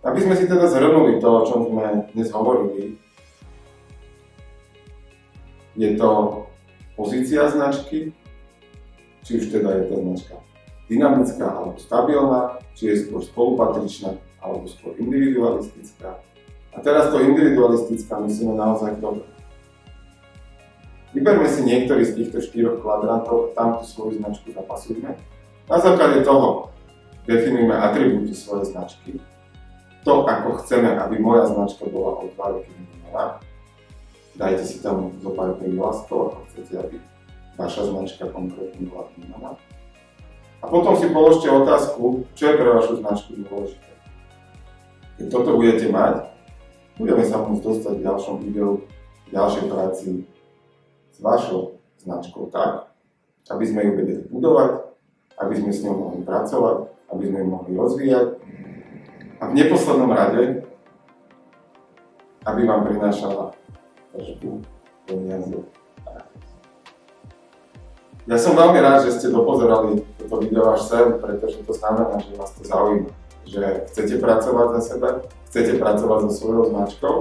Aby 0.00 0.18
sme 0.24 0.34
si 0.36 0.48
teda 0.48 0.64
zhrnuli 0.64 1.20
to, 1.20 1.28
o 1.28 1.46
čom 1.46 1.60
sme 1.68 2.08
dnes 2.16 2.32
hovorili, 2.32 2.96
je 5.76 5.90
to 5.96 6.10
pozícia 6.96 7.48
značky, 7.52 8.16
či 9.20 9.30
už 9.36 9.52
teda 9.52 9.76
je 9.76 9.82
tá 9.92 9.96
značka 10.00 10.36
dynamická 10.90 11.46
alebo 11.46 11.78
stabilná, 11.78 12.58
či 12.74 12.90
je 12.90 13.06
skôr 13.06 13.22
spolupatričná 13.22 14.18
alebo 14.42 14.66
skôr 14.66 14.98
individualistická. 14.98 16.18
A 16.74 16.76
teraz 16.82 17.14
to 17.14 17.22
individualistická 17.22 18.18
myslíme 18.18 18.58
naozaj 18.58 18.98
dobre. 18.98 19.22
Vyberme 21.14 21.46
si 21.46 21.62
niektorý 21.62 22.06
z 22.06 22.14
týchto 22.18 22.38
štyroch 22.42 22.82
kvadrantov, 22.82 23.54
tam 23.54 23.78
tú 23.78 23.86
svoju 23.86 24.18
značku 24.18 24.50
zapasujme. 24.54 25.14
Na 25.70 25.78
základe 25.78 26.22
toho 26.26 26.70
definujeme 27.26 27.74
atribúty 27.74 28.34
svojej 28.34 28.74
značky, 28.74 29.18
to, 30.04 30.24
ako 30.24 30.64
chceme, 30.64 30.96
aby 30.96 31.20
moja 31.20 31.46
značka 31.48 31.84
bola 31.88 32.24
od 32.24 32.32
dva 32.32 32.46
roky 32.56 32.72
vymenená, 32.72 33.24
dajte 34.36 34.64
si 34.64 34.76
tam 34.80 35.12
zo 35.20 35.30
pár 35.36 35.60
prívlastkov, 35.60 36.32
ako 36.32 36.40
chcete, 36.52 36.74
aby 36.80 36.96
vaša 37.60 37.92
značka 37.92 38.24
konkrétne 38.32 38.88
bola 38.88 39.12
vnímaná. 39.12 39.50
A 40.60 40.64
potom 40.68 40.96
si 40.96 41.08
položte 41.08 41.48
otázku, 41.48 42.28
čo 42.36 42.42
je 42.52 42.58
pre 42.60 42.68
vašu 42.68 43.00
značku 43.00 43.32
dôležité. 43.36 43.92
Keď 45.20 45.26
toto 45.28 45.56
budete 45.56 45.88
mať, 45.92 46.32
budeme 46.96 47.24
sa 47.24 47.40
môcť 47.44 47.64
dostať 47.64 47.94
v 48.00 48.04
ďalšom 48.04 48.36
videu, 48.44 48.84
v 49.28 49.30
ďalšej 49.32 49.64
práci 49.68 50.08
s 51.12 51.16
vašou 51.20 51.80
značkou 52.00 52.48
tak, 52.48 52.88
aby 53.52 53.64
sme 53.68 53.84
ju 53.84 53.92
vedeli 54.00 54.24
budovať, 54.32 54.70
aby 55.40 55.54
sme 55.56 55.70
s 55.72 55.84
ňou 55.84 55.96
mohli 55.96 56.20
pracovať, 56.24 56.76
aby 57.12 57.24
sme 57.28 57.38
ju 57.40 57.46
mohli 57.48 57.70
rozvíjať 57.76 58.26
a 59.40 59.48
v 59.48 59.56
neposlednom 59.56 60.12
rade, 60.12 60.62
aby 62.44 62.60
vám 62.68 62.84
prinášala 62.84 63.56
trošku 64.12 64.60
peniaze. 65.08 65.56
Ja 68.28 68.36
som 68.36 68.54
veľmi 68.54 68.78
rád, 68.78 69.08
že 69.08 69.16
ste 69.16 69.32
dopozerali 69.32 70.04
toto 70.20 70.44
video 70.44 70.70
až 70.70 70.86
sem, 70.86 71.18
pretože 71.18 71.64
to 71.64 71.72
znamená, 71.72 72.20
že 72.20 72.36
vás 72.36 72.52
to 72.52 72.62
zaujíma. 72.62 73.10
Že 73.48 73.90
chcete 73.90 74.14
pracovať 74.20 74.66
za 74.78 74.80
sebe, 74.94 75.08
chcete 75.50 75.80
pracovať 75.80 76.18
so 76.28 76.30
svojou 76.30 76.64
značkou 76.70 77.16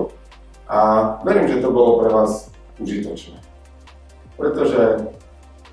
a 0.69 0.79
verím, 1.25 1.47
že 1.49 1.63
to 1.63 1.71
bolo 1.71 2.03
pre 2.03 2.13
vás 2.13 2.51
užitočné. 2.77 3.39
Pretože 4.37 5.09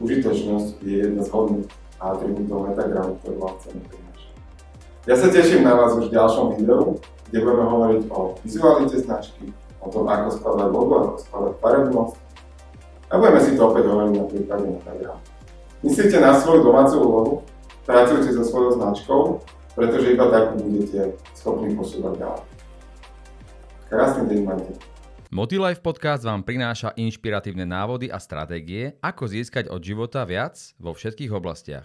užitočnosť 0.01 0.81
je 0.81 0.97
jedna 1.11 1.23
z 1.27 1.29
hodných 1.29 1.69
atribútov 2.01 2.73
metagramu, 2.73 3.19
ktorú 3.21 3.37
vám 3.43 3.55
chceme 3.61 3.81
prinášať. 3.85 4.06
Ja 5.07 5.15
sa 5.15 5.31
teším 5.31 5.63
na 5.63 5.79
vás 5.79 5.95
už 5.95 6.11
v 6.11 6.19
ďalšom 6.19 6.59
videu, 6.59 6.99
kde 7.31 7.39
budeme 7.47 7.63
hovoriť 7.63 8.03
o 8.11 8.35
vizualite 8.43 8.99
značky, 8.99 9.55
o 9.79 9.87
tom, 9.87 10.03
ako 10.11 10.35
skladať 10.35 10.69
logo, 10.75 10.95
ako 10.99 11.17
skladať 11.23 11.55
farebnosť. 11.63 12.15
A 13.07 13.13
budeme 13.15 13.39
si 13.39 13.55
to 13.55 13.71
opäť 13.71 13.87
hovoriť 13.87 14.13
na 14.19 14.25
príklade 14.27 14.67
Instagram. 14.67 15.19
Myslíte 15.87 16.17
na 16.19 16.35
svoju 16.35 16.67
domácu 16.67 16.95
úlohu, 16.99 17.33
pracujte 17.87 18.35
so 18.35 18.43
svojou 18.43 18.83
značkou, 18.83 19.21
pretože 19.79 20.11
iba 20.11 20.27
tak 20.27 20.59
budete 20.59 21.15
schopní 21.39 21.79
posúvať 21.79 22.27
ďalej. 22.27 22.43
Krásny 23.87 24.23
deň 24.27 24.41
majte. 24.43 24.73
Motilife 25.31 25.83
podcast 25.83 26.23
vám 26.23 26.47
prináša 26.47 26.97
inšpiratívne 26.97 27.69
návody 27.69 28.09
a 28.09 28.17
stratégie, 28.17 28.95
ako 29.05 29.29
získať 29.29 29.69
od 29.69 29.85
života 29.85 30.25
viac 30.25 30.57
vo 30.81 30.97
všetkých 30.97 31.31
oblastiach. 31.35 31.85